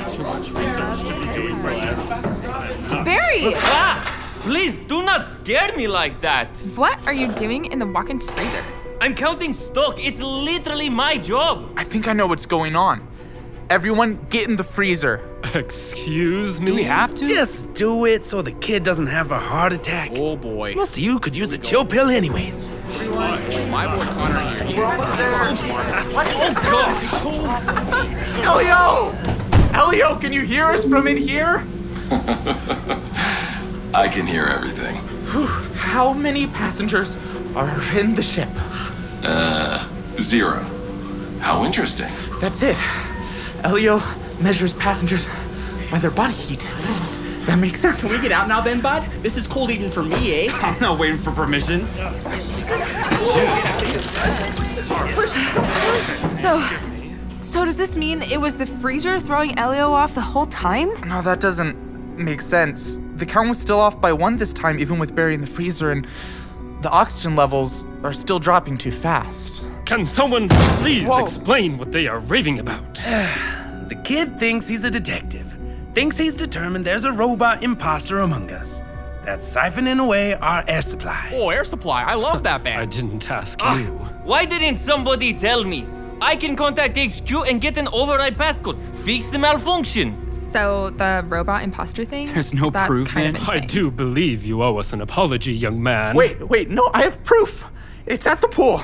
too 0.08 0.22
much 0.24 0.50
research 0.50 1.04
to 1.06 1.14
be 1.20 1.32
doing 1.34 1.54
right. 1.62 3.04
Barry! 3.04 3.52
Ah! 3.54 4.02
Please 4.40 4.80
do 4.80 5.04
not 5.04 5.24
scare 5.34 5.72
me 5.76 5.86
like 5.86 6.20
that. 6.20 6.48
What 6.74 6.98
are 7.06 7.12
you 7.12 7.28
doing 7.28 7.66
in 7.66 7.78
the 7.78 7.86
walk 7.86 8.10
in 8.10 8.18
freezer? 8.18 8.64
I'm 9.00 9.14
counting 9.14 9.54
stock. 9.54 9.94
It's 9.98 10.20
literally 10.20 10.90
my 10.90 11.16
job. 11.16 11.70
I 11.76 11.84
think 11.84 12.08
I 12.08 12.12
know 12.12 12.26
what's 12.26 12.46
going 12.46 12.74
on. 12.74 13.06
Everyone, 13.70 14.18
get 14.30 14.48
in 14.48 14.56
the 14.56 14.64
freezer. 14.64 15.20
Excuse 15.54 16.58
me? 16.58 16.66
Do 16.66 16.74
we 16.74 16.84
have 16.84 17.14
to? 17.14 17.26
Just 17.26 17.74
do 17.74 18.06
it 18.06 18.24
so 18.24 18.40
the 18.40 18.52
kid 18.52 18.82
doesn't 18.82 19.08
have 19.08 19.30
a 19.30 19.38
heart 19.38 19.74
attack. 19.74 20.12
Oh 20.14 20.36
boy. 20.36 20.74
Most 20.74 20.96
of 20.96 21.02
you 21.04 21.20
could 21.20 21.36
use 21.36 21.52
a 21.52 21.58
chill 21.58 21.84
pill, 21.84 22.08
anyways. 22.08 22.72
My 23.68 23.94
boy 23.94 24.04
Connor 24.04 24.64
here. 24.64 24.80
Oh 24.80 26.54
gosh! 26.64 28.44
Elio! 28.46 29.12
Elio, 29.78 30.16
can 30.18 30.32
you 30.32 30.40
hear 30.40 30.64
us 30.64 30.84
from 30.86 31.06
in 31.06 31.18
here? 31.18 31.62
I 33.92 34.08
can 34.10 34.26
hear 34.26 34.44
everything. 34.46 34.96
Whew, 35.32 35.46
How 35.74 36.14
many 36.14 36.46
passengers 36.46 37.18
are 37.54 37.68
in 37.98 38.14
the 38.14 38.22
ship? 38.22 38.48
Uh, 39.22 39.86
zero. 40.20 40.60
How 41.40 41.64
interesting. 41.66 42.08
That's 42.40 42.62
it. 42.62 42.76
Elio 43.64 44.00
measures 44.40 44.72
passengers 44.74 45.26
by 45.90 45.98
their 45.98 46.10
body 46.10 46.34
heat. 46.34 46.60
That 47.46 47.58
makes 47.58 47.80
sense. 47.80 48.02
Can 48.02 48.12
we 48.12 48.20
get 48.20 48.30
out 48.30 48.46
now 48.46 48.60
then, 48.60 48.80
bud? 48.80 49.02
This 49.22 49.36
is 49.38 49.46
cold 49.46 49.70
even 49.70 49.90
for 49.90 50.02
me, 50.02 50.46
eh? 50.46 50.50
I'm 50.62 50.78
not 50.80 50.98
waiting 50.98 51.16
for 51.16 51.32
permission. 51.32 51.86
So, 56.30 56.68
so 57.40 57.64
does 57.64 57.76
this 57.78 57.96
mean 57.96 58.22
it 58.22 58.38
was 58.38 58.56
the 58.56 58.66
freezer 58.66 59.18
throwing 59.18 59.58
Elio 59.58 59.90
off 59.92 60.14
the 60.14 60.20
whole 60.20 60.46
time? 60.46 60.88
No, 61.08 61.22
that 61.22 61.40
doesn't 61.40 61.74
make 62.18 62.42
sense. 62.42 63.00
The 63.16 63.24
count 63.26 63.48
was 63.48 63.58
still 63.58 63.80
off 63.80 64.00
by 64.00 64.12
one 64.12 64.36
this 64.36 64.52
time, 64.52 64.78
even 64.78 64.98
with 64.98 65.16
Barry 65.16 65.34
in 65.34 65.40
the 65.40 65.46
freezer, 65.46 65.90
and 65.90 66.06
the 66.82 66.90
oxygen 66.90 67.34
levels 67.34 67.84
are 68.04 68.12
still 68.12 68.38
dropping 68.38 68.76
too 68.76 68.92
fast. 68.92 69.62
Can 69.88 70.04
someone 70.04 70.48
please 70.80 71.08
Whoa. 71.08 71.22
explain 71.22 71.78
what 71.78 71.90
they 71.92 72.06
are 72.06 72.20
raving 72.20 72.58
about? 72.58 73.02
The 73.88 73.94
kid 73.94 74.38
thinks 74.38 74.68
he's 74.68 74.84
a 74.84 74.90
detective, 74.90 75.56
thinks 75.94 76.18
he's 76.18 76.34
determined 76.34 76.84
there's 76.84 77.04
a 77.06 77.12
robot 77.12 77.64
imposter 77.64 78.18
among 78.18 78.50
us 78.50 78.82
that's 79.24 79.48
siphoning 79.56 79.98
away 79.98 80.34
our 80.34 80.62
air 80.68 80.82
supply. 80.82 81.30
Oh, 81.32 81.48
air 81.48 81.64
supply. 81.64 82.02
I 82.02 82.12
love 82.14 82.42
that 82.42 82.62
band. 82.64 82.78
I 82.80 82.84
didn't 82.84 83.30
ask 83.30 83.58
Ah, 83.62 83.78
you. 83.78 83.86
Why 84.24 84.44
didn't 84.44 84.76
somebody 84.76 85.32
tell 85.32 85.64
me? 85.64 85.86
I 86.20 86.36
can 86.36 86.54
contact 86.54 86.98
HQ 86.98 87.30
and 87.48 87.62
get 87.62 87.78
an 87.78 87.88
override 87.94 88.36
passcode. 88.36 88.78
Fix 89.06 89.28
the 89.28 89.38
malfunction. 89.38 90.30
So 90.32 90.90
the 90.90 91.24
robot 91.26 91.62
imposter 91.62 92.04
thing? 92.04 92.26
There's 92.26 92.52
no 92.52 92.68
That's 92.68 92.88
proof 92.88 93.08
kind 93.08 93.38
of 93.38 93.48
I 93.48 93.60
do 93.60 93.90
believe 93.90 94.44
you 94.44 94.62
owe 94.62 94.76
us 94.76 94.92
an 94.92 95.00
apology, 95.00 95.54
young 95.54 95.82
man. 95.82 96.14
Wait, 96.14 96.46
wait, 96.46 96.68
no, 96.68 96.90
I 96.92 97.04
have 97.04 97.24
proof. 97.24 97.70
It's 98.04 98.26
at 98.26 98.42
the 98.42 98.48
pool. 98.48 98.82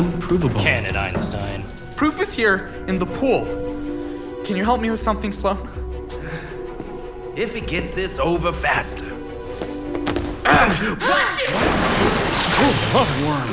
Unprovable. 0.00 0.60
Can 0.60 0.84
it, 0.84 0.96
Einstein? 0.96 1.64
Proof 1.96 2.20
is 2.20 2.32
here 2.32 2.68
in 2.86 2.98
the 2.98 3.06
pool. 3.06 3.44
Can 4.44 4.56
you 4.56 4.64
help 4.64 4.80
me 4.80 4.90
with 4.90 5.00
something, 5.00 5.32
Sloan? 5.32 5.58
If 7.36 7.56
it 7.56 7.66
gets 7.66 7.92
this 7.92 8.18
over 8.18 8.52
faster. 8.52 9.06
What? 10.44 11.40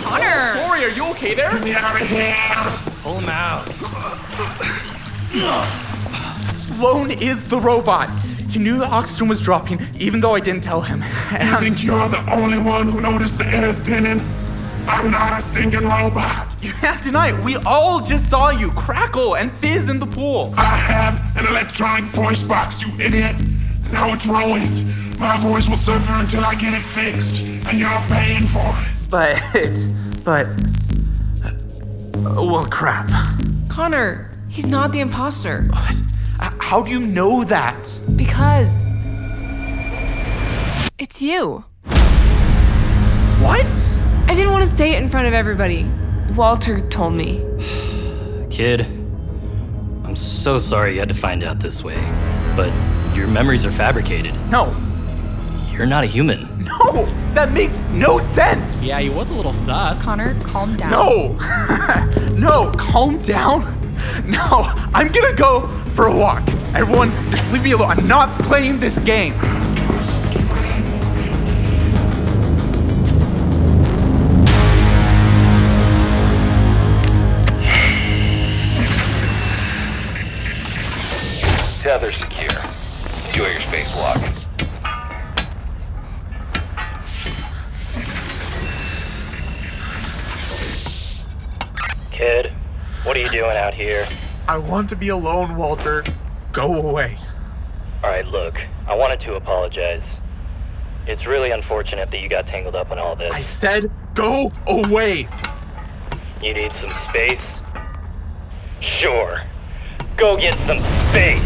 Connor! 0.04 0.54
Sorry, 0.54 0.84
are 0.86 0.90
you 0.90 1.06
okay 1.12 1.34
there? 1.36 1.52
Get 3.08 3.22
me 3.22 3.30
out 3.30 3.68
of 3.68 3.76
here! 3.78 4.68
Pull 5.32 5.40
him 5.40 5.46
out. 5.46 6.58
Sloan 6.58 7.12
is 7.12 7.48
the 7.48 7.58
robot. 7.58 8.10
He 8.50 8.60
knew 8.60 8.78
the 8.78 8.88
oxygen 8.88 9.30
was 9.30 9.42
dropping, 9.42 9.80
even 9.98 10.20
though 10.20 10.36
I 10.36 10.42
didn't 10.42 10.64
tell 10.64 10.82
him. 10.82 11.00
You 11.32 11.58
think 11.58 11.84
you're 11.84 12.10
the 12.10 12.24
only 12.34 12.58
one 12.58 12.88
who 12.88 13.00
noticed 13.00 13.38
the 13.38 13.46
air 13.46 13.72
thinning? 13.72 14.20
I'm 14.88 15.10
not 15.10 15.38
a 15.38 15.42
stinking 15.42 15.84
robot. 15.84 16.48
You 16.62 16.74
can't 16.74 17.02
deny 17.02 17.30
it. 17.30 17.44
We 17.46 17.56
all 17.66 18.02
just 18.02 18.30
saw 18.30 18.50
you 18.50 18.72
crackle 18.72 19.38
and 19.38 19.52
fizz 19.54 19.90
in 19.90 20.00
the 20.00 20.06
pool. 20.06 20.54
I 20.58 20.76
have 20.76 21.38
an 21.38 21.46
electronic 21.48 22.06
voice 22.06 22.44
box, 22.44 22.82
you 22.82 22.90
idiot. 23.00 23.36
Now 23.92 24.14
it's 24.14 24.26
rolling. 24.28 24.88
My 25.18 25.38
voice 25.38 25.70
will 25.70 25.78
suffer 25.78 26.14
until 26.14 26.44
I 26.44 26.56
get 26.56 26.74
it 26.74 26.84
fixed, 26.84 27.40
and 27.68 27.80
you're 27.80 28.02
paying 28.10 28.48
for 28.48 28.60
it. 28.60 29.10
But, 29.10 29.40
but, 30.26 30.46
well, 32.36 32.65
crap. 32.65 33.10
Connor, 33.69 34.29
he's 34.50 34.65
not 34.67 34.91
the 34.91 35.00
imposter. 35.00 35.67
Uh, 35.74 36.51
How 36.60 36.81
do 36.84 36.91
you 36.91 37.00
know 37.07 37.43
that? 37.46 38.00
Because. 38.15 38.88
It's 41.00 41.22
you. 41.22 41.63
What? 43.39 44.01
I 44.27 44.34
didn't 44.34 44.51
want 44.51 44.67
to 44.69 44.75
say 44.75 44.93
it 44.96 45.01
in 45.03 45.10
front 45.10 45.27
of 45.27 45.34
everybody. 45.34 45.86
Walter 46.36 46.88
told 46.89 47.13
me. 47.13 47.43
Kid, 48.50 48.81
I'm 50.03 50.15
so 50.15 50.60
sorry 50.60 50.93
you 50.93 51.00
had 51.00 51.10
to 51.10 51.15
find 51.15 51.43
out 51.43 51.60
this 51.60 51.84
way, 51.84 51.98
but 52.55 52.72
your 53.15 53.27
memories 53.27 53.65
are 53.65 53.72
fabricated. 53.72 54.34
No, 54.50 54.75
You're 55.72 55.86
not 55.86 56.03
a 56.03 56.07
human. 56.07 56.63
no, 56.63 57.05
that 57.38 57.51
makes 57.51 57.79
no 57.91 58.17
sense. 58.17 58.84
Yeah, 58.84 59.00
he 59.00 59.10
was 59.10 59.29
a 59.29 59.36
little 59.36 59.53
sus. 59.53 60.03
Connor, 60.03 60.34
calm 60.41 60.75
down. 60.75 60.89
No, 60.89 61.38
no, 62.36 62.72
calm 62.77 63.20
down. 63.20 63.75
No, 64.25 64.72
I'm 64.94 65.12
gonna 65.12 65.34
go 65.36 65.67
for 65.96 66.06
a 66.06 66.15
walk. 66.15 66.48
Everyone, 66.75 67.10
just 67.32 67.51
leave 67.51 67.63
me 67.63 67.72
alone. 67.72 67.91
I'm 67.91 68.08
not 68.08 68.29
playing 68.41 68.77
this 68.79 69.00
game. 69.00 69.34
I 94.50 94.57
want 94.57 94.88
to 94.90 94.96
be 94.96 95.10
alone, 95.10 95.57
Walter. 95.57 96.05
Go 96.53 96.75
away. 96.75 97.18
Alright, 98.01 98.27
look, 98.27 98.55
I 98.88 98.96
wanted 98.96 99.20
to 99.22 99.36
apologize. 99.36 100.01
It's 101.05 101.25
really 101.25 101.51
unfortunate 101.51 102.10
that 102.12 102.20
you 102.22 102.29
got 102.29 102.48
tangled 102.48 102.75
up 102.75 102.90
in 102.92 102.98
all 102.98 103.16
this. 103.16 103.33
I 103.33 103.42
said 103.42 103.92
go 104.14 104.51
away. 104.66 105.27
You 106.42 106.53
need 106.53 106.72
some 106.79 106.92
space? 107.10 107.42
Sure. 108.79 109.42
Go 110.16 110.38
get 110.38 110.53
some 110.60 110.77
space! 111.10 111.42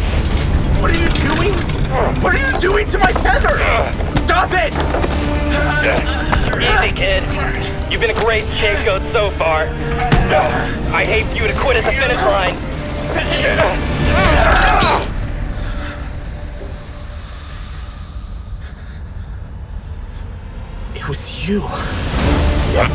What 0.79 0.91
are 0.91 0.97
you 0.97 1.09
doing? 1.35 1.53
What 2.21 2.35
are 2.35 2.51
you 2.53 2.59
doing 2.59 2.85
to 2.87 2.99
my 2.99 3.11
tether? 3.11 3.57
Stop 4.25 4.51
it! 4.53 4.73
Easy, 6.61 6.95
kid. 6.95 7.23
You've 7.91 8.01
been 8.01 8.11
a 8.11 8.21
great 8.21 8.43
scapegoat 8.45 9.01
so 9.11 9.31
far. 9.31 9.63
I 10.93 11.03
hate 11.03 11.25
you 11.35 11.47
to 11.47 11.53
quit 11.59 11.77
at 11.77 11.83
the 11.83 11.91
finish 11.91 12.17
line. 12.17 12.80
It 20.95 21.07
was 21.07 21.47
you. 21.47 21.61
Yep. 22.73 22.89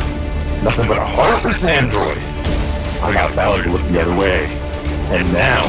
Nothing 0.63 0.87
but 0.87 0.97
a 0.97 1.05
heartless 1.05 1.63
android. 1.65 2.17
I 3.01 3.13
got 3.13 3.31
Valerie 3.33 3.63
to 3.63 3.71
look 3.71 3.85
the 3.87 4.01
other 4.01 4.15
way. 4.15 4.45
And 5.11 5.31
now, 5.33 5.65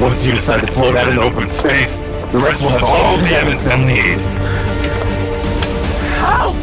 once 0.00 0.26
you 0.26 0.32
decide 0.34 0.66
to 0.66 0.72
float 0.72 0.96
out 0.96 1.12
in 1.12 1.18
open 1.18 1.50
space, 1.50 2.00
the 2.32 2.38
rest 2.38 2.62
will 2.62 2.70
have 2.70 2.82
all 2.82 3.16
the 3.18 3.28
evidence 3.30 3.64
they'll 3.64 3.78
need. 3.78 4.18
Help! 6.18 6.56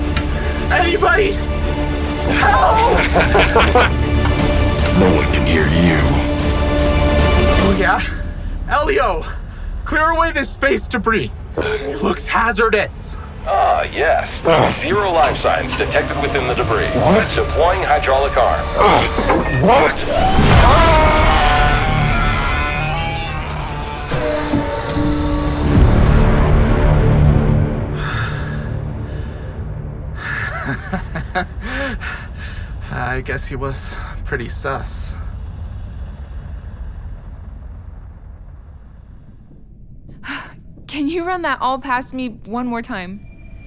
Anybody! 0.71 1.31
Help! 2.39 3.99
No 4.99 5.15
one 5.15 5.25
can 5.33 5.47
hear 5.47 5.65
you. 5.67 6.12
Oh? 8.83 8.89
Elio! 8.89 9.23
Clear 9.85 10.09
away 10.09 10.33
this 10.33 10.49
space 10.49 10.87
debris. 10.87 11.31
It 11.55 12.03
looks 12.03 12.25
hazardous. 12.27 13.15
Ah, 13.45 13.83
yes. 13.83 14.29
Zero 14.81 15.09
life 15.09 15.39
signs 15.39 15.71
detected 15.77 16.21
within 16.21 16.47
the 16.47 16.53
debris. 16.53 16.87
What? 16.99 17.33
Deploying 17.33 17.81
hydraulic 17.83 18.35
arm. 18.35 18.59
What? 19.63 20.03
I 32.91 33.21
guess 33.21 33.47
he 33.47 33.55
was 33.55 33.93
pretty 34.25 34.49
sus. 34.49 35.13
Can 40.93 41.07
you 41.07 41.23
run 41.23 41.41
that 41.41 41.57
all 41.59 41.79
past 41.79 42.13
me 42.13 42.27
one 42.45 42.67
more 42.67 42.83
time? 42.83 43.19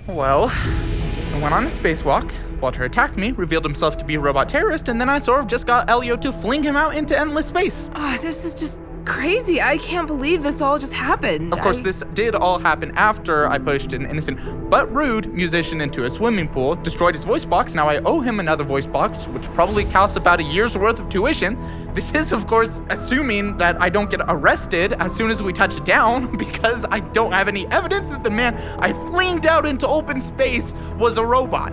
Well, 0.07 0.49
I 0.49 1.41
went 1.43 1.53
on 1.53 1.65
a 1.65 1.67
spacewalk. 1.67 2.33
Walter 2.61 2.85
attacked 2.85 3.17
me, 3.17 3.33
revealed 3.33 3.65
himself 3.65 3.97
to 3.97 4.05
be 4.05 4.15
a 4.15 4.21
robot 4.21 4.49
terrorist, 4.49 4.89
and 4.89 5.01
then 5.01 5.09
I 5.09 5.19
sort 5.19 5.41
of 5.41 5.49
just 5.49 5.67
got 5.67 5.91
Elio 5.91 6.17
to 6.19 6.31
fling 6.31 6.63
him 6.63 6.77
out 6.77 6.95
into 6.95 7.19
endless 7.19 7.47
space. 7.47 7.91
Ah, 7.97 8.17
this 8.23 8.45
is 8.45 8.55
just 8.55 8.81
crazy. 9.07 9.61
I 9.63 9.79
can't 9.79 10.07
believe 10.07 10.43
this 10.43 10.61
all 10.61 10.79
just 10.79 10.93
happened. 10.93 11.53
Of 11.53 11.61
course, 11.61 11.79
I- 11.79 11.83
this 11.83 12.03
did 12.13 12.35
all 12.35 12.59
happen 12.59 12.93
after 12.97 13.47
I 13.49 13.59
pushed 13.59 13.93
an 13.93 14.05
innocent 14.11 14.39
but 14.69 14.93
rude 14.95 15.33
musician 15.33 15.81
into 15.81 16.05
a 16.05 16.11
swimming 16.11 16.49
pool, 16.49 16.75
destroyed 16.75 17.15
his 17.15 17.25
voice 17.25 17.45
box. 17.45 17.75
Now 17.75 17.89
I 17.89 17.99
owe 18.05 18.21
him 18.21 18.41
another 18.41 18.65
voice 18.65 18.87
box, 18.87 19.27
which 19.29 19.49
probably 19.55 19.85
costs 19.85 20.17
about 20.17 20.41
a 20.41 20.43
year's 20.43 20.77
worth 20.77 20.99
of 20.99 21.09
tuition. 21.09 21.57
This 21.95 22.13
is, 22.13 22.33
of 22.33 22.47
course, 22.47 22.83
assuming 22.91 23.57
that 23.57 23.81
I 23.81 23.89
don't 23.89 24.11
get 24.11 24.21
arrested 24.29 24.93
as 24.95 25.15
soon 25.15 25.31
as 25.31 25.43
we 25.43 25.53
touch 25.53 25.83
down, 25.85 26.37
because 26.45 26.85
I 26.91 27.01
don't 27.01 27.33
have 27.33 27.49
any 27.49 27.67
evidence 27.69 28.09
that 28.09 28.25
the 28.25 28.31
man 28.31 28.55
I 28.81 28.93
flinged 28.93 29.47
out 29.47 29.65
into 29.65 29.87
open 29.87 30.21
space 30.21 30.75
was 30.99 31.17
a 31.17 31.25
robot. 31.25 31.73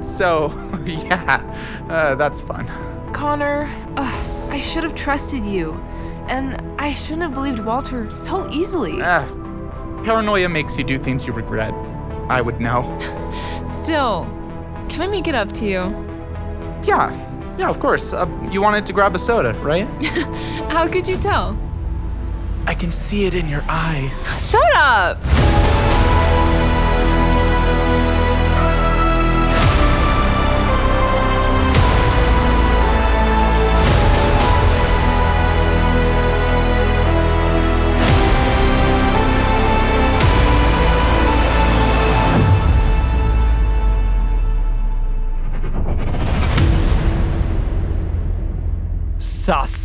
So, 0.00 0.52
yeah, 0.84 1.40
uh, 1.88 2.14
that's 2.16 2.40
fun. 2.42 2.66
Connor, 3.12 3.68
ugh, 3.96 4.50
I 4.50 4.60
should 4.60 4.82
have 4.82 4.94
trusted 4.94 5.44
you. 5.44 5.82
And 6.28 6.60
I 6.80 6.92
shouldn't 6.92 7.22
have 7.22 7.34
believed 7.34 7.60
Walter 7.60 8.10
so 8.10 8.48
easily. 8.50 8.98
Ah, 9.02 9.26
paranoia 10.04 10.48
makes 10.48 10.78
you 10.78 10.84
do 10.84 10.98
things 10.98 11.26
you 11.26 11.32
regret. 11.32 11.72
I 12.28 12.40
would 12.40 12.60
know. 12.60 12.82
Still, 13.66 14.24
can 14.88 15.02
I 15.02 15.06
make 15.06 15.28
it 15.28 15.34
up 15.34 15.52
to 15.54 15.64
you? 15.64 15.82
Yeah, 16.82 17.12
yeah, 17.58 17.68
of 17.68 17.78
course. 17.80 18.12
Uh, 18.12 18.26
you 18.50 18.62
wanted 18.62 18.86
to 18.86 18.92
grab 18.92 19.14
a 19.14 19.18
soda, 19.18 19.52
right? 19.60 19.86
How 20.70 20.88
could 20.88 21.06
you 21.06 21.16
tell? 21.18 21.58
I 22.66 22.74
can 22.74 22.92
see 22.92 23.26
it 23.26 23.34
in 23.34 23.48
your 23.48 23.62
eyes. 23.68 24.26
Shut 24.50 24.74
up! 24.74 25.18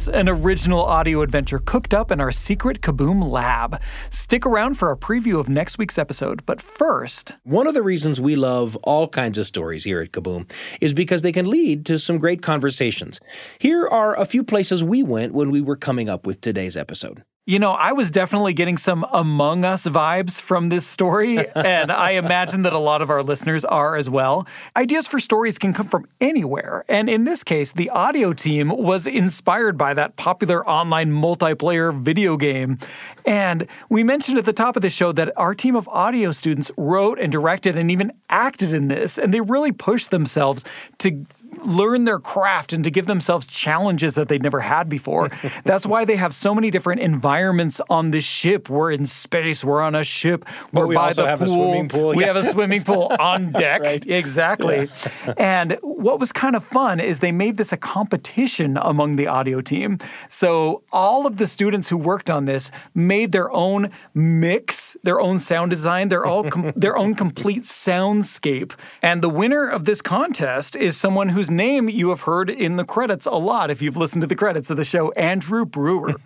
An 0.09 0.27
original 0.27 0.81
audio 0.81 1.21
adventure 1.21 1.59
cooked 1.59 1.93
up 1.93 2.11
in 2.11 2.19
our 2.19 2.31
secret 2.31 2.81
Kaboom 2.81 3.27
lab. 3.27 3.81
Stick 4.09 4.45
around 4.45 4.75
for 4.75 4.91
a 4.91 4.97
preview 4.97 5.39
of 5.39 5.49
next 5.49 5.77
week's 5.77 5.97
episode, 5.97 6.45
but 6.45 6.61
first. 6.61 7.35
One 7.43 7.67
of 7.67 7.73
the 7.73 7.83
reasons 7.83 8.19
we 8.19 8.35
love 8.35 8.75
all 8.83 9.07
kinds 9.07 9.37
of 9.37 9.45
stories 9.45 9.83
here 9.83 10.01
at 10.01 10.11
Kaboom 10.11 10.51
is 10.81 10.93
because 10.93 11.21
they 11.21 11.31
can 11.31 11.49
lead 11.49 11.85
to 11.87 11.99
some 11.99 12.17
great 12.17 12.41
conversations. 12.41 13.19
Here 13.59 13.87
are 13.87 14.17
a 14.19 14.25
few 14.25 14.43
places 14.43 14.83
we 14.83 15.03
went 15.03 15.33
when 15.33 15.51
we 15.51 15.61
were 15.61 15.77
coming 15.77 16.09
up 16.09 16.25
with 16.25 16.41
today's 16.41 16.75
episode. 16.75 17.23
You 17.45 17.57
know, 17.57 17.71
I 17.71 17.93
was 17.93 18.11
definitely 18.11 18.53
getting 18.53 18.77
some 18.77 19.03
Among 19.11 19.65
Us 19.65 19.87
vibes 19.87 20.39
from 20.39 20.69
this 20.69 20.85
story, 20.85 21.39
and 21.55 21.91
I 21.91 22.11
imagine 22.11 22.61
that 22.61 22.73
a 22.73 22.77
lot 22.77 23.01
of 23.01 23.09
our 23.09 23.23
listeners 23.23 23.65
are 23.65 23.95
as 23.95 24.07
well. 24.07 24.45
Ideas 24.77 25.07
for 25.07 25.19
stories 25.19 25.57
can 25.57 25.73
come 25.73 25.87
from 25.87 26.05
anywhere, 26.21 26.85
and 26.87 27.09
in 27.09 27.23
this 27.23 27.43
case, 27.43 27.71
the 27.71 27.89
audio 27.89 28.33
team 28.33 28.69
was 28.69 29.07
inspired 29.07 29.79
by 29.79 29.95
that 29.95 30.15
popular 30.15 30.67
online 30.67 31.11
multiplayer 31.11 31.91
video 31.97 32.37
game. 32.37 32.77
And 33.25 33.67
we 33.89 34.03
mentioned 34.03 34.37
at 34.37 34.45
the 34.45 34.53
top 34.53 34.75
of 34.75 34.83
the 34.83 34.91
show 34.91 35.11
that 35.13 35.33
our 35.35 35.55
team 35.55 35.75
of 35.75 35.87
audio 35.87 36.31
students 36.31 36.71
wrote 36.77 37.17
and 37.17 37.31
directed 37.31 37.79
and 37.79 37.89
even 37.89 38.11
acted 38.29 38.73
in 38.73 38.89
this, 38.89 39.17
and 39.17 39.33
they 39.33 39.41
really 39.41 39.71
pushed 39.71 40.11
themselves 40.11 40.65
to 40.99 41.25
learn 41.65 42.05
their 42.05 42.19
craft 42.19 42.73
and 42.73 42.83
to 42.83 42.91
give 42.91 43.05
themselves 43.07 43.45
challenges 43.45 44.15
that 44.15 44.27
they'd 44.27 44.43
never 44.43 44.59
had 44.61 44.89
before. 44.89 45.29
That's 45.63 45.85
why 45.85 46.05
they 46.05 46.15
have 46.15 46.33
so 46.33 46.53
many 46.55 46.71
different 46.71 47.01
environments 47.01 47.81
on 47.89 48.11
this 48.11 48.23
ship. 48.25 48.69
We're 48.69 48.91
in 48.91 49.05
space, 49.05 49.63
we're 49.63 49.81
on 49.81 49.95
a 49.95 50.03
ship, 50.03 50.45
we're 50.71 50.87
we 50.87 50.95
by 50.95 51.07
also 51.07 51.23
the 51.23 51.27
have 51.29 51.41
a 51.41 51.45
pool. 51.45 51.53
swimming 51.55 51.89
pool, 51.89 52.09
We 52.15 52.21
yeah. 52.21 52.27
have 52.27 52.35
a 52.35 52.43
swimming 52.43 52.81
pool 52.81 53.11
on 53.19 53.51
deck. 53.51 53.81
Right. 53.81 54.05
Exactly. 54.07 54.89
and 55.37 55.77
what 55.81 56.19
was 56.19 56.31
kind 56.31 56.55
of 56.55 56.63
fun 56.63 56.99
is 56.99 57.19
they 57.19 57.31
made 57.31 57.57
this 57.57 57.71
a 57.73 57.77
competition 57.77 58.77
among 58.77 59.15
the 59.15 59.27
audio 59.27 59.61
team. 59.61 59.97
So 60.27 60.83
all 60.91 61.27
of 61.27 61.37
the 61.37 61.47
students 61.47 61.89
who 61.89 61.97
worked 61.97 62.29
on 62.29 62.45
this 62.45 62.71
made 62.95 63.31
their 63.31 63.51
own 63.51 63.89
mix, 64.13 64.95
their 65.03 65.19
own 65.19 65.39
sound 65.39 65.71
design, 65.71 66.07
their 66.09 66.25
all 66.25 66.49
com- 66.49 66.73
their 66.75 66.97
own 66.97 67.15
complete 67.23 67.63
soundscape. 67.63 68.73
And 69.01 69.21
the 69.21 69.29
winner 69.29 69.67
of 69.67 69.85
this 69.85 70.01
contest 70.01 70.75
is 70.75 70.97
someone 70.97 71.29
whose 71.49 71.55
name 71.55 71.89
you 71.89 72.09
have 72.09 72.21
heard 72.21 72.49
in 72.49 72.75
the 72.75 72.85
credits 72.85 73.25
a 73.25 73.31
lot 73.31 73.71
if 73.71 73.81
you've 73.81 73.97
listened 73.97 74.21
to 74.21 74.27
the 74.27 74.35
credits 74.35 74.69
of 74.69 74.77
the 74.77 74.83
show, 74.83 75.11
Andrew 75.13 75.65
Brewer. 75.65 76.15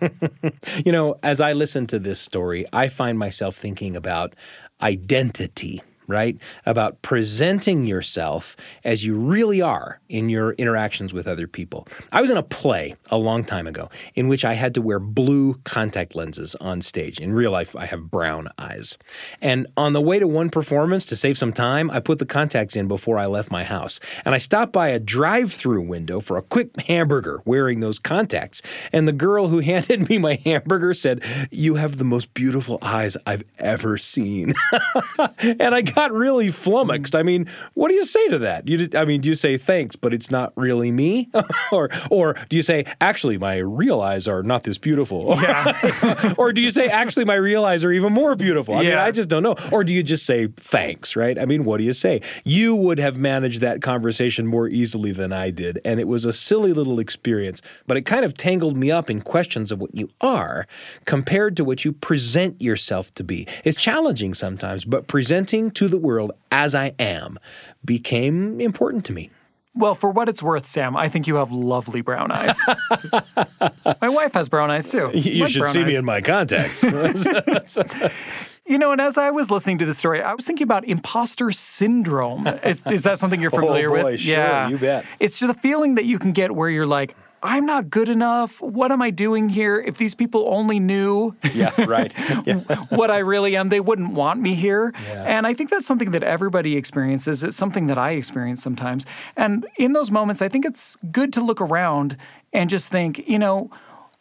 You 0.84 0.92
know, 0.92 1.18
as 1.22 1.40
I 1.40 1.52
listen 1.52 1.86
to 1.88 1.98
this 1.98 2.20
story, 2.20 2.64
I 2.72 2.88
find 2.88 3.18
myself 3.18 3.54
thinking 3.54 3.96
about 3.96 4.34
identity, 4.82 5.82
right? 6.06 6.36
About 6.66 7.02
presenting 7.02 7.84
yourself 7.86 8.56
as 8.84 9.04
you 9.04 9.16
really 9.16 9.62
are 9.62 10.00
in 10.08 10.28
your 10.28 10.52
interactions 10.52 11.12
with 11.12 11.26
other 11.26 11.46
people. 11.46 11.86
I 12.12 12.20
was 12.20 12.30
in 12.30 12.36
a 12.36 12.42
play 12.42 12.96
a 13.10 13.18
long 13.18 13.44
time 13.44 13.66
ago 13.66 13.90
in 14.14 14.28
which 14.28 14.44
I 14.44 14.54
had 14.54 14.74
to 14.74 14.82
wear 14.82 14.98
blue 14.98 15.54
contact 15.64 16.14
lenses 16.14 16.54
on 16.56 16.82
stage. 16.82 17.20
In 17.20 17.32
real 17.32 17.50
life, 17.50 17.74
I 17.76 17.86
have 17.86 18.10
brown 18.10 18.48
eyes. 18.58 18.98
And 19.40 19.66
on 19.76 19.92
the 19.92 20.00
way 20.00 20.18
to 20.18 20.28
one 20.28 20.50
performance, 20.50 21.06
to 21.06 21.16
save 21.16 21.38
some 21.38 21.52
time, 21.52 21.90
I 21.90 22.00
put 22.00 22.18
the 22.18 22.26
contacts 22.26 22.76
in 22.76 22.88
before 22.88 23.18
I 23.18 23.26
left 23.26 23.50
my 23.50 23.64
house. 23.64 24.00
And 24.24 24.34
I 24.34 24.38
stopped 24.38 24.72
by 24.72 24.88
a 24.88 24.98
drive 24.98 25.52
through 25.52 25.82
window 25.82 26.20
for 26.20 26.36
a 26.36 26.42
quick 26.42 26.78
hamburger 26.82 27.42
wearing 27.44 27.80
those 27.80 27.98
contacts. 27.98 28.62
And 28.92 29.08
the 29.08 29.12
girl 29.12 29.48
who 29.48 29.58
handed 29.60 30.08
me 30.08 30.18
my 30.18 30.40
hamburger 30.44 30.94
said, 30.94 31.22
You 31.50 31.76
have 31.76 31.96
the 31.96 32.04
most 32.04 32.34
beautiful 32.34 32.78
eyes 32.82 33.16
I've 33.26 33.44
ever 33.58 33.98
seen. 33.98 34.54
and 35.38 35.74
I 35.74 35.82
got 35.94 36.12
really 36.12 36.50
flummoxed. 36.50 37.14
I 37.14 37.22
mean, 37.22 37.46
what 37.74 37.88
do 37.88 37.94
you 37.94 38.04
say 38.04 38.28
to 38.28 38.38
that? 38.38 38.68
You, 38.68 38.88
I 38.94 39.04
mean, 39.04 39.20
do 39.20 39.28
you 39.28 39.34
say 39.34 39.56
thanks, 39.56 39.96
but 39.96 40.12
it's 40.12 40.30
not 40.30 40.52
really 40.56 40.90
me, 40.90 41.30
or 41.72 41.90
or 42.10 42.34
do 42.48 42.56
you 42.56 42.62
say 42.62 42.84
actually 43.00 43.38
my 43.38 43.56
real 43.58 44.00
eyes 44.00 44.28
are 44.28 44.42
not 44.42 44.62
this 44.62 44.78
beautiful? 44.78 45.34
Yeah. 45.44 46.34
or 46.38 46.52
do 46.52 46.62
you 46.62 46.70
say 46.70 46.88
actually 46.88 47.24
my 47.26 47.34
real 47.34 47.64
eyes 47.64 47.84
are 47.84 47.92
even 47.92 48.12
more 48.12 48.34
beautiful? 48.34 48.74
I 48.74 48.82
mean, 48.82 48.94
I 48.94 49.10
just 49.10 49.28
don't 49.28 49.42
know. 49.42 49.56
Or 49.70 49.84
do 49.84 49.92
you 49.92 50.02
just 50.02 50.24
say 50.24 50.46
thanks? 50.46 51.16
Right? 51.16 51.38
I 51.38 51.44
mean, 51.44 51.64
what 51.64 51.78
do 51.78 51.84
you 51.84 51.92
say? 51.92 52.22
You 52.44 52.74
would 52.74 52.98
have 52.98 53.18
managed 53.18 53.60
that 53.60 53.82
conversation 53.82 54.46
more 54.46 54.68
easily 54.68 55.12
than 55.12 55.32
I 55.32 55.50
did, 55.50 55.80
and 55.84 56.00
it 56.00 56.08
was 56.08 56.24
a 56.24 56.32
silly 56.32 56.72
little 56.72 56.98
experience, 56.98 57.60
but 57.86 57.96
it 57.96 58.02
kind 58.02 58.24
of 58.24 58.34
tangled 58.34 58.76
me 58.76 58.90
up 58.90 59.10
in 59.10 59.20
questions 59.20 59.70
of 59.70 59.80
what 59.80 59.94
you 59.94 60.08
are 60.20 60.66
compared 61.04 61.56
to 61.56 61.64
what 61.64 61.84
you 61.84 61.92
present 61.92 62.60
yourself 62.60 63.12
to 63.14 63.24
be. 63.24 63.46
It's 63.64 63.80
challenging 63.80 64.34
sometimes, 64.34 64.84
but 64.84 65.06
presenting 65.06 65.70
to 65.72 65.83
the 65.88 65.98
world 65.98 66.32
as 66.50 66.74
I 66.74 66.94
am 66.98 67.38
became 67.84 68.60
important 68.60 69.04
to 69.06 69.12
me. 69.12 69.30
Well, 69.76 69.96
for 69.96 70.10
what 70.10 70.28
it's 70.28 70.40
worth, 70.40 70.66
Sam, 70.66 70.96
I 70.96 71.08
think 71.08 71.26
you 71.26 71.34
have 71.36 71.50
lovely 71.50 72.00
brown 72.00 72.30
eyes. 72.30 72.56
my 74.00 74.08
wife 74.08 74.32
has 74.34 74.48
brown 74.48 74.70
eyes 74.70 74.88
too. 74.88 75.10
You 75.12 75.42
Like 75.42 75.50
should 75.50 75.66
see 75.66 75.82
me 75.84 75.96
in 75.96 76.04
my 76.04 76.20
contacts. 76.20 76.84
You 78.66 78.78
know, 78.78 78.92
and 78.92 79.00
as 79.00 79.18
I 79.18 79.30
was 79.30 79.50
listening 79.50 79.76
to 79.78 79.84
the 79.84 79.92
story, 79.92 80.22
I 80.22 80.32
was 80.32 80.46
thinking 80.46 80.64
about 80.64 80.86
imposter 80.86 81.50
syndrome. 81.50 82.46
Is, 82.46 82.82
is 82.86 83.02
that 83.02 83.18
something 83.18 83.38
you're 83.38 83.50
familiar 83.50 83.90
Oh, 83.90 83.92
familiar 83.92 84.02
boy, 84.04 84.12
with? 84.12 84.20
sure, 84.20 84.68
you 84.68 84.78
bet. 84.78 85.04
It's 85.20 85.38
just 85.38 85.54
a 85.54 85.60
feeling 85.60 85.96
that 85.96 86.06
you 86.06 86.18
can 86.18 86.32
get 86.32 86.54
where 86.54 86.70
you're 86.70 86.86
like, 86.86 87.14
I'm 87.44 87.66
not 87.66 87.90
good 87.90 88.08
enough. 88.08 88.62
What 88.62 88.90
am 88.90 89.02
I 89.02 89.10
doing 89.10 89.50
here? 89.50 89.78
If 89.78 89.98
these 89.98 90.14
people 90.14 90.46
only 90.48 90.80
knew 90.80 91.36
yeah, 91.54 91.72
right. 91.84 92.14
Yeah. 92.46 92.60
what 92.88 93.10
I 93.10 93.18
really 93.18 93.54
am, 93.56 93.68
they 93.68 93.80
wouldn't 93.80 94.14
want 94.14 94.40
me 94.40 94.54
here. 94.54 94.92
And 95.08 95.46
I 95.46 95.52
think 95.52 95.68
that's 95.70 95.86
something 95.86 96.10
that 96.12 96.22
everybody 96.22 96.76
experiences. 96.76 97.44
It's 97.44 97.56
something 97.56 97.86
that 97.86 97.98
I 97.98 98.12
experience 98.12 98.62
sometimes. 98.62 99.04
And 99.36 99.66
in 99.76 99.92
those 99.92 100.10
moments, 100.10 100.40
I 100.40 100.48
think 100.48 100.64
it's 100.64 100.96
good 101.12 101.32
to 101.34 101.44
look 101.44 101.60
around 101.60 102.16
and 102.52 102.70
just 102.70 102.88
think, 102.88 103.28
you 103.28 103.38
know, 103.38 103.70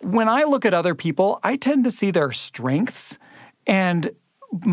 when 0.01 0.27
I 0.27 0.43
look 0.43 0.65
at 0.65 0.73
other 0.73 0.93
people, 0.93 1.39
I 1.43 1.55
tend 1.55 1.85
to 1.85 1.91
see 1.91 2.11
their 2.11 2.31
strengths 2.33 3.17
and 3.65 4.11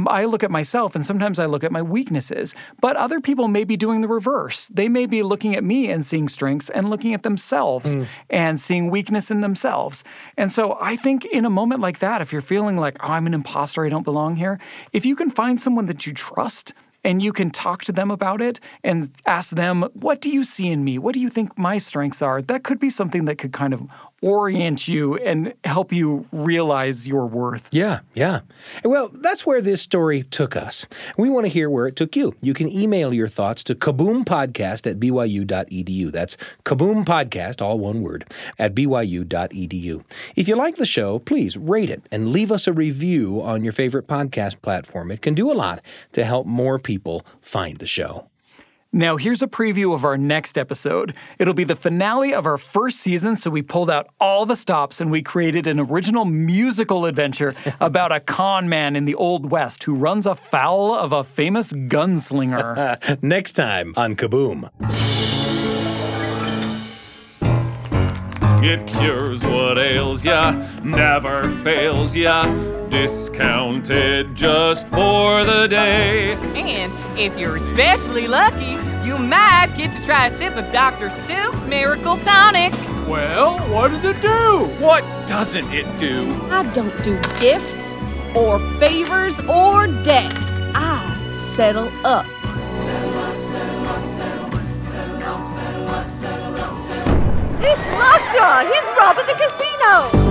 I 0.06 0.24
look 0.24 0.42
at 0.42 0.50
myself 0.50 0.94
and 0.94 1.04
sometimes 1.04 1.38
I 1.38 1.46
look 1.46 1.64
at 1.64 1.72
my 1.72 1.82
weaknesses, 1.82 2.54
but 2.80 2.96
other 2.96 3.20
people 3.20 3.48
may 3.48 3.64
be 3.64 3.76
doing 3.76 4.00
the 4.00 4.08
reverse. 4.08 4.68
They 4.68 4.88
may 4.88 5.06
be 5.06 5.22
looking 5.22 5.54
at 5.54 5.64
me 5.64 5.90
and 5.90 6.04
seeing 6.04 6.28
strengths 6.28 6.70
and 6.70 6.90
looking 6.90 7.14
at 7.14 7.22
themselves 7.22 7.94
hmm. 7.94 8.04
and 8.28 8.60
seeing 8.60 8.90
weakness 8.90 9.30
in 9.30 9.40
themselves. 9.40 10.04
And 10.36 10.52
so 10.52 10.76
I 10.80 10.96
think 10.96 11.24
in 11.24 11.44
a 11.44 11.50
moment 11.50 11.80
like 11.80 11.98
that, 12.00 12.20
if 12.20 12.32
you're 12.32 12.42
feeling 12.42 12.76
like, 12.76 12.98
oh, 13.02 13.12
I'm 13.12 13.26
an 13.26 13.34
imposter, 13.34 13.84
I 13.84 13.88
don't 13.88 14.04
belong 14.04 14.36
here, 14.36 14.58
if 14.92 15.04
you 15.06 15.16
can 15.16 15.30
find 15.30 15.60
someone 15.60 15.86
that 15.86 16.06
you 16.06 16.12
trust 16.12 16.74
and 17.02 17.22
you 17.22 17.32
can 17.32 17.50
talk 17.50 17.84
to 17.84 17.92
them 17.92 18.10
about 18.10 18.40
it 18.40 18.60
and 18.84 19.10
ask 19.26 19.54
them, 19.54 19.82
what 19.94 20.20
do 20.20 20.30
you 20.30 20.44
see 20.44 20.68
in 20.68 20.84
me? 20.84 20.98
What 20.98 21.14
do 21.14 21.20
you 21.20 21.28
think 21.28 21.56
my 21.58 21.78
strengths 21.78 22.22
are? 22.22 22.42
That 22.42 22.62
could 22.62 22.78
be 22.78 22.90
something 22.90 23.24
that 23.24 23.36
could 23.36 23.52
kind 23.52 23.72
of 23.72 23.88
orient 24.22 24.88
you 24.88 25.16
and 25.16 25.54
help 25.64 25.92
you 25.92 26.26
realize 26.32 27.08
your 27.08 27.26
worth. 27.26 27.68
Yeah, 27.72 28.00
yeah. 28.14 28.40
Well, 28.84 29.08
that's 29.12 29.46
where 29.46 29.60
this 29.60 29.82
story 29.82 30.22
took 30.24 30.56
us. 30.56 30.86
We 31.16 31.30
want 31.30 31.46
to 31.46 31.48
hear 31.48 31.70
where 31.70 31.86
it 31.86 31.96
took 31.96 32.16
you. 32.16 32.34
You 32.40 32.54
can 32.54 32.70
email 32.70 33.12
your 33.12 33.28
thoughts 33.28 33.64
to 33.64 33.74
kaboompodcast 33.74 34.90
at 34.90 35.00
byu.edu. 35.00 36.12
That's 36.12 36.36
kaboompodcast, 36.64 37.62
all 37.62 37.78
one 37.78 38.02
word, 38.02 38.30
at 38.58 38.74
byu.edu. 38.74 40.04
If 40.36 40.48
you 40.48 40.56
like 40.56 40.76
the 40.76 40.86
show, 40.86 41.18
please 41.18 41.56
rate 41.56 41.90
it 41.90 42.02
and 42.10 42.30
leave 42.30 42.52
us 42.52 42.66
a 42.66 42.72
review 42.72 43.42
on 43.42 43.64
your 43.64 43.72
favorite 43.72 44.06
podcast 44.06 44.60
platform. 44.62 45.10
It 45.10 45.22
can 45.22 45.34
do 45.34 45.50
a 45.50 45.54
lot 45.54 45.82
to 46.12 46.24
help 46.24 46.46
more 46.46 46.78
people 46.78 47.24
find 47.40 47.78
the 47.78 47.86
show. 47.86 48.29
Now, 48.92 49.16
here's 49.16 49.40
a 49.40 49.46
preview 49.46 49.94
of 49.94 50.04
our 50.04 50.18
next 50.18 50.58
episode. 50.58 51.14
It'll 51.38 51.54
be 51.54 51.62
the 51.62 51.76
finale 51.76 52.34
of 52.34 52.44
our 52.44 52.58
first 52.58 52.98
season, 52.98 53.36
so 53.36 53.48
we 53.48 53.62
pulled 53.62 53.88
out 53.88 54.08
all 54.18 54.46
the 54.46 54.56
stops 54.56 55.00
and 55.00 55.12
we 55.12 55.22
created 55.22 55.68
an 55.68 55.78
original 55.78 56.24
musical 56.24 57.06
adventure 57.06 57.54
about 57.80 58.10
a 58.10 58.18
con 58.18 58.68
man 58.68 58.96
in 58.96 59.04
the 59.04 59.14
Old 59.14 59.52
West 59.52 59.84
who 59.84 59.94
runs 59.94 60.26
afoul 60.26 60.92
of 60.92 61.12
a 61.12 61.22
famous 61.22 61.72
gunslinger. 61.72 63.22
Next 63.22 63.52
time 63.52 63.94
on 63.96 64.16
Kaboom. 64.16 65.49
It 68.62 68.86
cures 68.86 69.42
what 69.42 69.78
ails 69.78 70.22
ya, 70.22 70.52
never 70.84 71.44
fails 71.64 72.14
ya. 72.14 72.44
Discounted 72.90 74.34
just 74.34 74.86
for 74.88 75.44
the 75.46 75.66
day. 75.66 76.34
And 76.54 76.92
if 77.18 77.38
you're 77.38 77.56
especially 77.56 78.28
lucky, 78.28 78.76
you 79.02 79.16
might 79.16 79.72
get 79.78 79.94
to 79.94 80.02
try 80.02 80.26
a 80.26 80.30
sip 80.30 80.56
of 80.56 80.70
Dr. 80.72 81.08
Silk's 81.08 81.64
Miracle 81.64 82.18
Tonic. 82.18 82.74
Well, 83.08 83.58
what 83.72 83.92
does 83.92 84.04
it 84.04 84.20
do? 84.20 84.66
What 84.78 85.04
doesn't 85.26 85.72
it 85.72 85.98
do? 85.98 86.30
I 86.50 86.62
don't 86.74 87.02
do 87.02 87.18
gifts 87.40 87.96
or 88.36 88.58
favors 88.78 89.40
or 89.40 89.86
debts. 89.86 90.50
I 90.74 91.30
settle 91.32 91.88
up. 92.04 92.26
It's 97.62 97.86
Lockjaw! 97.92 98.64
He's 98.64 98.88
robbing 98.98 99.26
the 99.26 99.34
casino! 99.34 100.30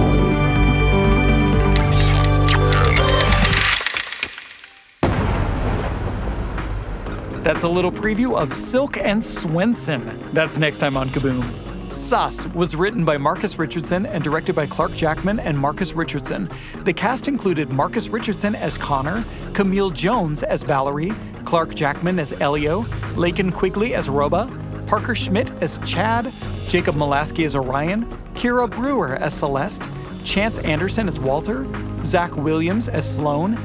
That's 7.44 7.64
a 7.64 7.70
little 7.70 7.92
preview 7.92 8.36
of 8.36 8.52
Silk 8.52 8.98
and 8.98 9.24
Swenson. 9.24 10.32
That's 10.34 10.58
next 10.58 10.78
time 10.78 10.98
on 10.98 11.10
Kaboom. 11.10 11.92
Sus 11.92 12.48
was 12.48 12.76
written 12.76 13.06
by 13.06 13.18
Marcus 13.18 13.58
Richardson 13.58 14.06
and 14.06 14.24
directed 14.24 14.56
by 14.56 14.66
Clarke 14.66 14.94
Jackman 14.94 15.40
and 15.40 15.58
Marcus 15.58 15.94
Richardson. 15.94 16.50
The 16.84 16.94
cast 16.94 17.28
included 17.28 17.72
Marcus 17.72 18.10
Richardson 18.10 18.56
as 18.56 18.78
Connor, 18.78 19.24
Camille 19.54 19.90
Jones 19.92 20.44
as 20.44 20.64
Valerie, 20.64 21.14
Clarke 21.46 21.74
Jackman 21.76 22.20
as 22.20 22.34
Elio, 22.34 22.84
Laken 23.16 23.54
Quigley 23.54 23.96
as 23.96 24.10
Roba, 24.10 24.46
Parker 24.90 25.14
Schmidt 25.14 25.52
as 25.62 25.78
Chad, 25.86 26.34
Jacob 26.68 26.96
Malasky 26.96 27.46
as 27.46 27.56
Orion, 27.56 28.08
Kyra 28.34 28.68
Brewer 28.68 29.18
as 29.18 29.36
Celeste, 29.36 29.88
Chance 30.24 30.58
Anderson 30.60 31.08
as 31.08 31.20
Walter, 31.20 31.68
Zach 32.04 32.36
Williams 32.36 32.90
as 32.90 33.16
Sloan, 33.16 33.56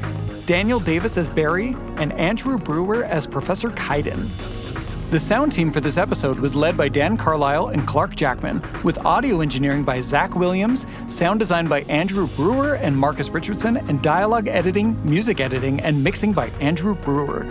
Daniel 0.45 0.79
Davis 0.79 1.17
as 1.17 1.27
Barry, 1.27 1.75
and 1.97 2.13
Andrew 2.13 2.59
Brewer 2.59 3.05
as 3.05 3.25
Professor 3.25 3.71
Kaiden. 3.71 4.29
The 5.09 5.19
sound 5.19 5.51
team 5.51 5.71
for 5.71 5.79
this 5.79 5.97
episode 5.97 6.39
was 6.39 6.55
led 6.55 6.77
by 6.77 6.89
Dan 6.89 7.17
Carlisle 7.17 7.69
and 7.69 7.87
Clarke 7.87 8.15
Jackman, 8.15 8.61
with 8.83 9.03
audio 9.03 9.41
engineering 9.41 9.83
by 9.83 10.01
Zach 10.01 10.35
Williams, 10.35 10.85
sound 11.07 11.39
design 11.39 11.67
by 11.67 11.81
Andrew 11.83 12.27
Brewer 12.35 12.75
and 12.75 12.95
Marcus 12.95 13.29
Richardson, 13.29 13.77
and 13.77 13.99
dialogue 14.03 14.47
editing, 14.47 14.95
music 15.03 15.39
editing, 15.39 15.79
and 15.79 16.03
mixing 16.03 16.33
by 16.33 16.49
Andrew 16.59 16.93
Brewer. 16.93 17.45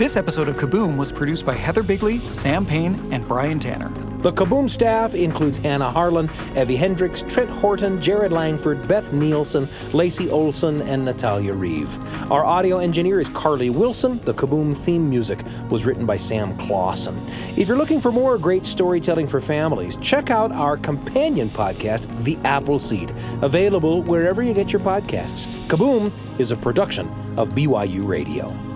This 0.00 0.16
episode 0.16 0.48
of 0.48 0.56
Kaboom 0.56 0.96
was 0.96 1.12
produced 1.12 1.44
by 1.44 1.54
Heather 1.54 1.82
Bigley, 1.82 2.20
Sam 2.20 2.64
Payne, 2.64 3.12
and 3.12 3.28
Brian 3.28 3.58
Tanner. 3.60 3.90
The 4.22 4.32
Kaboom 4.32 4.66
staff 4.66 5.14
includes 5.14 5.58
Hannah 5.58 5.90
Harlan, 5.90 6.30
Evie 6.56 6.76
Hendricks, 6.76 7.22
Trent 7.28 7.50
Horton, 7.50 8.00
Jared 8.00 8.32
Langford, 8.32 8.88
Beth 8.88 9.12
Nielsen, 9.12 9.68
Lacey 9.92 10.30
Olson, 10.30 10.80
and 10.80 11.04
Natalia 11.04 11.52
Reeve. 11.52 11.98
Our 12.32 12.46
audio 12.46 12.78
engineer 12.78 13.20
is 13.20 13.28
Carly 13.28 13.68
Wilson. 13.68 14.18
The 14.24 14.32
Kaboom 14.32 14.74
theme 14.74 15.10
music 15.10 15.44
was 15.68 15.84
written 15.84 16.06
by 16.06 16.16
Sam 16.16 16.56
Clausen. 16.56 17.22
If 17.58 17.68
you're 17.68 17.76
looking 17.76 18.00
for 18.00 18.10
more 18.10 18.38
great 18.38 18.64
storytelling 18.64 19.28
for 19.28 19.38
families, 19.38 19.96
check 19.96 20.30
out 20.30 20.50
our 20.50 20.78
companion 20.78 21.50
podcast, 21.50 22.08
The 22.24 22.38
Appleseed, 22.44 23.10
available 23.42 24.02
wherever 24.04 24.42
you 24.42 24.54
get 24.54 24.72
your 24.72 24.80
podcasts. 24.80 25.44
Kaboom 25.68 26.10
is 26.40 26.52
a 26.52 26.56
production 26.56 27.06
of 27.36 27.50
BYU 27.50 28.06
Radio. 28.06 28.69